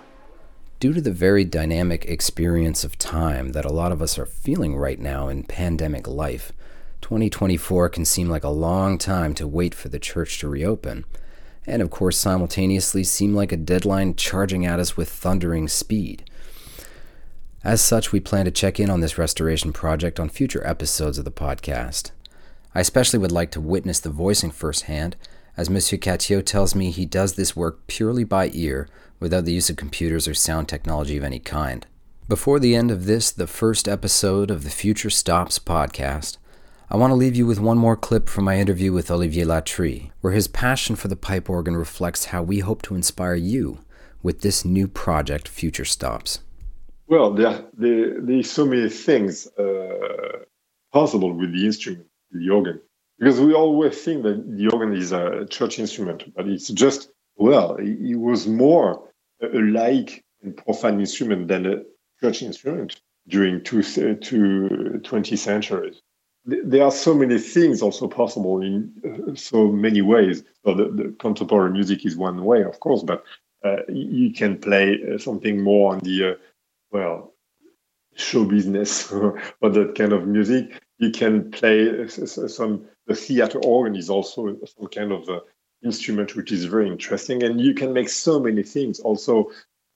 Due 0.80 0.94
to 0.94 1.02
the 1.02 1.12
very 1.12 1.46
dynamic 1.46 2.06
experience 2.06 2.84
of 2.84 2.98
time 3.00 3.54
that 3.54 3.66
a 3.66 3.72
lot 3.72 3.92
of 3.92 4.02
us 4.02 4.20
are 4.20 4.26
feeling 4.26 4.76
right 4.76 5.00
now 5.00 5.30
in 5.30 5.44
pandemic 5.44 6.08
life, 6.08 6.52
2024 7.02 7.90
can 7.90 8.04
seem 8.04 8.30
like 8.30 8.44
a 8.44 8.50
long 8.50 8.98
time 8.98 9.34
to 9.36 9.48
wait 9.48 9.74
for 9.74 9.90
the 9.90 10.00
church 10.00 10.40
to 10.40 10.50
reopen, 10.50 11.06
and 11.68 11.82
of 11.82 11.90
course, 11.90 12.18
simultaneously 12.18 13.04
seem 13.04 13.34
like 13.34 13.52
a 13.52 13.58
deadline 13.58 14.16
charging 14.16 14.66
at 14.66 14.80
us 14.80 14.98
with 14.98 15.10
thundering 15.10 15.68
speed. 15.68 16.30
As 17.66 17.82
such, 17.82 18.12
we 18.12 18.20
plan 18.20 18.46
to 18.46 18.52
check 18.52 18.80
in 18.80 18.92
on 18.92 19.00
this 19.00 19.18
restoration 19.18 19.74
project 19.74 20.20
on 20.20 20.30
future 20.30 20.66
episodes 20.68 21.18
of 21.18 21.26
the 21.26 21.32
podcast. 21.32 22.12
I 22.76 22.82
especially 22.82 23.18
would 23.18 23.32
like 23.32 23.50
to 23.52 23.60
witness 23.60 24.00
the 24.00 24.12
voicing 24.12 24.52
firsthand 24.52 25.16
as 25.58 25.68
Monsieur 25.68 25.98
Cattiaux 25.98 26.46
tells 26.46 26.76
me 26.76 26.92
he 26.92 27.08
does 27.08 27.34
this 27.34 27.56
work 27.56 27.88
purely 27.88 28.24
by 28.24 28.52
ear 28.54 28.88
without 29.20 29.46
the 29.46 29.54
use 29.54 29.72
of 29.72 29.78
computers 29.78 30.28
or 30.28 30.36
sound 30.36 30.70
technology 30.70 31.18
of 31.18 31.24
any 31.24 31.40
kind. 31.40 31.88
Before 32.30 32.60
the 32.60 32.76
end 32.76 32.92
of 32.92 33.06
this, 33.06 33.32
the 33.32 33.48
first 33.48 33.88
episode 33.88 34.52
of 34.52 34.64
the 34.64 34.70
Future 34.70 35.10
Stops 35.10 35.58
podcast, 35.58 36.38
I 36.92 36.98
want 36.98 37.10
to 37.10 37.16
leave 37.16 37.36
you 37.36 37.48
with 37.48 37.60
one 37.60 37.80
more 37.80 37.98
clip 37.98 38.30
from 38.30 38.44
my 38.44 38.60
interview 38.60 38.94
with 38.94 39.10
Olivier 39.10 39.44
Latry, 39.44 40.12
where 40.22 40.34
his 40.34 40.48
passion 40.48 40.96
for 40.96 41.08
the 41.08 41.16
pipe 41.16 41.50
organ 41.50 41.76
reflects 41.76 42.26
how 42.26 42.44
we 42.44 42.60
hope 42.60 42.84
to 42.84 42.94
inspire 42.94 43.34
you 43.34 43.80
with 44.22 44.42
this 44.42 44.64
new 44.64 44.88
project, 44.88 45.48
Future 45.48 45.86
Stops. 45.86 46.42
Well, 47.08 47.34
there, 47.34 47.66
there, 47.74 48.44
so 48.44 48.66
many 48.66 48.90
things 48.90 49.48
uh, 49.48 50.40
possible 50.92 51.34
with 51.34 51.54
the 51.54 51.66
instrument, 51.66 52.08
the 52.32 52.50
organ 52.50 52.82
because 53.18 53.40
we 53.40 53.54
always 53.54 54.02
think 54.02 54.24
that 54.24 54.58
the 54.58 54.68
organ 54.70 54.94
is 54.94 55.12
a 55.12 55.46
church 55.50 55.80
instrument, 55.80 56.34
but 56.36 56.48
it's 56.48 56.68
just 56.70 57.10
well, 57.38 57.76
it 57.80 58.16
was 58.18 58.48
more 58.48 59.10
a 59.42 59.48
laïc 59.48 60.22
and 60.42 60.56
profane 60.56 61.00
instrument 61.00 61.48
than 61.48 61.66
a 61.66 61.84
church 62.22 62.42
instrument 62.42 63.00
during 63.28 63.62
two, 63.64 63.84
two 64.16 65.02
20 65.04 65.36
centuries. 65.36 66.02
There 66.46 66.84
are 66.84 66.92
so 66.92 67.14
many 67.14 67.40
things 67.40 67.82
also 67.82 68.08
possible 68.08 68.62
in 68.62 68.94
uh, 69.04 69.36
so 69.36 69.68
many 69.68 70.02
ways. 70.02 70.44
So 70.64 70.76
the, 70.76 70.90
the, 70.92 71.16
contemporary 71.20 71.72
music 71.72 72.06
is 72.06 72.16
one 72.16 72.46
way, 72.46 72.64
of 72.64 72.80
course, 72.80 73.04
but 73.04 73.24
uh, 73.66 73.78
you 73.90 74.32
can 74.32 74.60
play 74.60 75.00
uh, 75.14 75.18
something 75.18 75.62
more 75.62 75.94
on 75.94 76.00
the 76.00 76.32
uh, 76.32 76.34
well 76.96 77.18
show 78.16 78.46
business 78.46 79.12
or 79.62 79.70
that 79.78 79.96
kind 79.96 80.14
of 80.14 80.28
music. 80.28 80.82
You 80.98 81.12
can 81.12 81.52
play 81.52 82.08
some 82.08 82.86
the 83.08 83.16
theater 83.16 83.60
organ 83.60 83.96
is 83.96 84.10
also 84.10 84.58
some 84.66 84.88
kind 84.88 85.12
of 85.12 85.30
uh, 85.30 85.42
instrument 85.84 86.36
which 86.36 86.52
is 86.52 86.66
very 86.66 86.88
interesting, 86.88 87.44
and 87.44 87.62
you 87.62 87.74
can 87.74 87.94
make 87.94 88.10
so 88.10 88.40
many 88.40 88.64
things. 88.64 89.00
Also, 89.00 89.52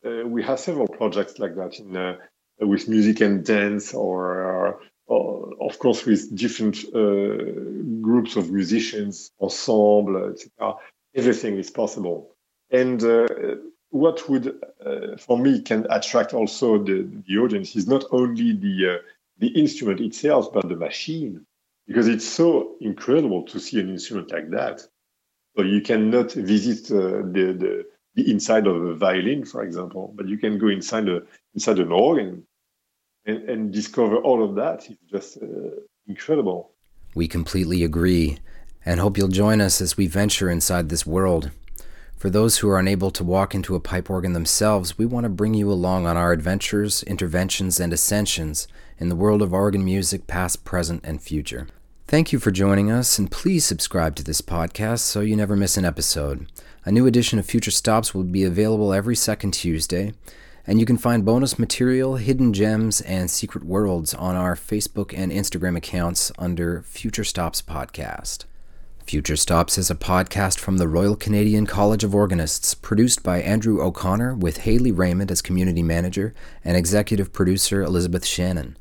uh, 0.06 0.28
we 0.28 0.44
have 0.44 0.60
several 0.60 0.88
projects 0.88 1.40
like 1.40 1.56
that 1.56 1.80
in 1.80 1.96
uh, 1.96 2.18
with 2.60 2.88
music 2.90 3.22
and 3.22 3.46
dance, 3.46 3.94
or, 3.94 4.80
or 5.08 5.54
of 5.62 5.80
course 5.80 6.06
with 6.06 6.36
different 6.36 6.78
uh, 6.94 8.02
groups 8.02 8.36
of 8.36 8.52
musicians, 8.52 9.32
ensemble, 9.42 10.32
etc. 10.32 10.76
Everything 11.16 11.58
is 11.58 11.72
possible, 11.72 12.36
and 12.70 13.02
uh, 13.04 13.28
what 13.90 14.30
would 14.30 14.62
uh, 14.86 15.18
for 15.18 15.38
me 15.38 15.62
can 15.62 15.88
attract 15.90 16.34
also 16.34 16.78
the, 16.78 17.10
the 17.28 17.38
audience 17.38 17.76
is 17.76 17.88
not 17.88 18.06
only 18.12 18.54
the 18.54 19.02
the 19.38 19.48
instrument 19.48 20.02
itself, 20.02 20.52
but 20.54 20.68
the 20.68 20.76
machine 20.76 21.46
because 21.90 22.08
it's 22.08 22.28
so 22.28 22.76
incredible 22.80 23.44
to 23.44 23.60
see 23.60 23.80
an 23.80 23.90
instrument 23.90 24.32
like 24.32 24.52
that. 24.52 24.80
So 25.58 25.64
you 25.64 25.82
cannot 25.82 26.32
visit 26.32 26.92
uh, 26.92 27.24
the, 27.34 27.56
the, 27.58 27.86
the 28.14 28.32
inside 28.32 28.68
of 28.68 28.76
a 28.76 28.94
violin, 28.94 29.44
for 29.44 29.64
example, 29.64 30.14
but 30.16 30.28
you 30.28 30.38
can 30.38 30.60
go 30.60 30.68
inside 30.68 31.10
a 31.10 31.24
inside 31.56 31.80
an 31.80 31.92
organ 31.92 32.44
and, 33.26 33.50
and 33.50 33.74
discover 33.74 34.18
all 34.18 34.44
of 34.44 34.56
that. 34.56 34.88
It's 34.88 35.12
just 35.12 35.38
uh, 35.42 35.82
incredible. 36.08 36.72
We 37.16 37.28
completely 37.28 37.84
agree, 37.84 38.38
and 38.86 39.00
hope 39.00 39.18
you'll 39.18 39.28
join 39.30 39.60
us 39.60 39.82
as 39.82 39.98
we 39.98 40.06
venture 40.06 40.50
inside 40.50 40.90
this 40.90 41.08
world. 41.08 41.50
For 42.20 42.30
those 42.30 42.58
who 42.58 42.68
are 42.70 42.78
unable 42.78 43.12
to 43.12 43.24
walk 43.24 43.56
into 43.56 43.76
a 43.76 43.80
pipe 43.80 44.10
organ 44.10 44.34
themselves, 44.34 44.98
we 44.98 45.06
want 45.06 45.24
to 45.24 45.30
bring 45.30 45.54
you 45.54 45.72
along 45.72 46.06
on 46.06 46.18
our 46.18 46.34
adventures, 46.34 47.02
interventions, 47.04 47.80
and 47.80 47.94
ascensions 47.94 48.68
in 48.98 49.08
the 49.08 49.16
world 49.16 49.42
of 49.42 49.54
organ 49.54 49.86
music, 49.86 50.28
past, 50.28 50.66
present, 50.66 51.02
and 51.06 51.22
future. 51.22 51.68
Thank 52.08 52.34
you 52.34 52.40
for 52.40 52.52
joining 52.52 52.92
us, 52.92 53.18
and 53.18 53.32
please 53.32 53.64
subscribe 53.64 54.18
to 54.18 54.24
this 54.26 54.42
podcast 54.42 55.00
so 55.00 55.22
you 55.22 55.38
never 55.38 55.56
miss 55.56 55.78
an 55.78 55.86
episode. 55.86 56.52
A 56.84 56.92
new 56.92 57.08
edition 57.08 57.40
of 57.40 57.46
Future 57.46 57.72
Stops 57.72 58.14
will 58.14 58.24
be 58.24 58.44
available 58.44 58.92
every 58.92 59.16
second 59.16 59.52
Tuesday, 59.52 60.12
and 60.68 60.78
you 60.78 60.86
can 60.86 60.98
find 60.98 61.24
bonus 61.24 61.58
material, 61.58 62.18
hidden 62.18 62.52
gems, 62.52 63.00
and 63.00 63.32
secret 63.32 63.64
worlds 63.64 64.14
on 64.14 64.36
our 64.36 64.56
Facebook 64.56 65.18
and 65.18 65.32
Instagram 65.32 65.78
accounts 65.78 66.34
under 66.38 66.82
Future 66.82 67.24
Stops 67.24 67.62
Podcast. 67.62 68.44
Future 69.10 69.36
Stops 69.36 69.80
is 69.80 69.90
a 69.90 69.96
podcast 69.96 70.60
from 70.60 70.78
the 70.78 70.88
Royal 70.88 71.16
Canadian 71.16 71.66
College 71.66 72.04
of 72.04 72.14
Organists, 72.14 72.76
produced 72.76 73.24
by 73.24 73.42
Andrew 73.42 73.82
O'Connor 73.82 74.36
with 74.36 74.58
Haley 74.58 74.92
Raymond 74.92 75.32
as 75.32 75.42
community 75.42 75.82
manager 75.82 76.36
and 76.64 76.78
executive 76.78 77.34
producer 77.34 77.82
Elizabeth 77.82 78.24
Shannon. 78.24 78.78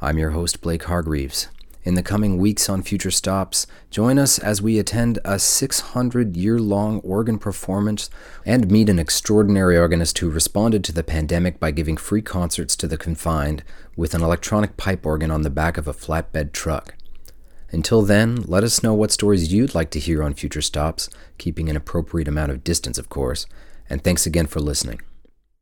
I'm 0.00 0.16
your 0.16 0.30
host, 0.30 0.60
Blake 0.60 0.84
Hargreaves. 0.84 1.48
In 1.82 1.94
the 1.94 2.04
coming 2.04 2.38
weeks 2.38 2.68
on 2.68 2.82
Future 2.82 3.10
Stops, 3.10 3.66
join 3.90 4.16
us 4.16 4.38
as 4.38 4.62
we 4.62 4.78
attend 4.78 5.18
a 5.24 5.40
600 5.40 6.36
year 6.36 6.60
long 6.60 7.00
organ 7.00 7.40
performance 7.40 8.08
and 8.46 8.70
meet 8.70 8.88
an 8.88 9.00
extraordinary 9.00 9.76
organist 9.76 10.16
who 10.18 10.30
responded 10.30 10.84
to 10.84 10.92
the 10.92 11.02
pandemic 11.02 11.58
by 11.58 11.72
giving 11.72 11.96
free 11.96 12.22
concerts 12.22 12.76
to 12.76 12.86
the 12.86 12.96
confined 12.96 13.64
with 13.96 14.14
an 14.14 14.22
electronic 14.22 14.76
pipe 14.76 15.04
organ 15.04 15.32
on 15.32 15.42
the 15.42 15.50
back 15.50 15.76
of 15.76 15.88
a 15.88 15.92
flatbed 15.92 16.52
truck. 16.52 16.94
Until 17.70 18.02
then, 18.02 18.36
let 18.42 18.64
us 18.64 18.82
know 18.82 18.94
what 18.94 19.10
stories 19.10 19.52
you'd 19.52 19.74
like 19.74 19.90
to 19.90 19.98
hear 19.98 20.22
on 20.22 20.34
Future 20.34 20.62
Stops, 20.62 21.08
keeping 21.38 21.68
an 21.68 21.76
appropriate 21.76 22.28
amount 22.28 22.52
of 22.52 22.64
distance, 22.64 22.98
of 22.98 23.08
course, 23.08 23.46
and 23.90 24.02
thanks 24.02 24.26
again 24.26 24.46
for 24.46 24.60
listening. 24.60 25.00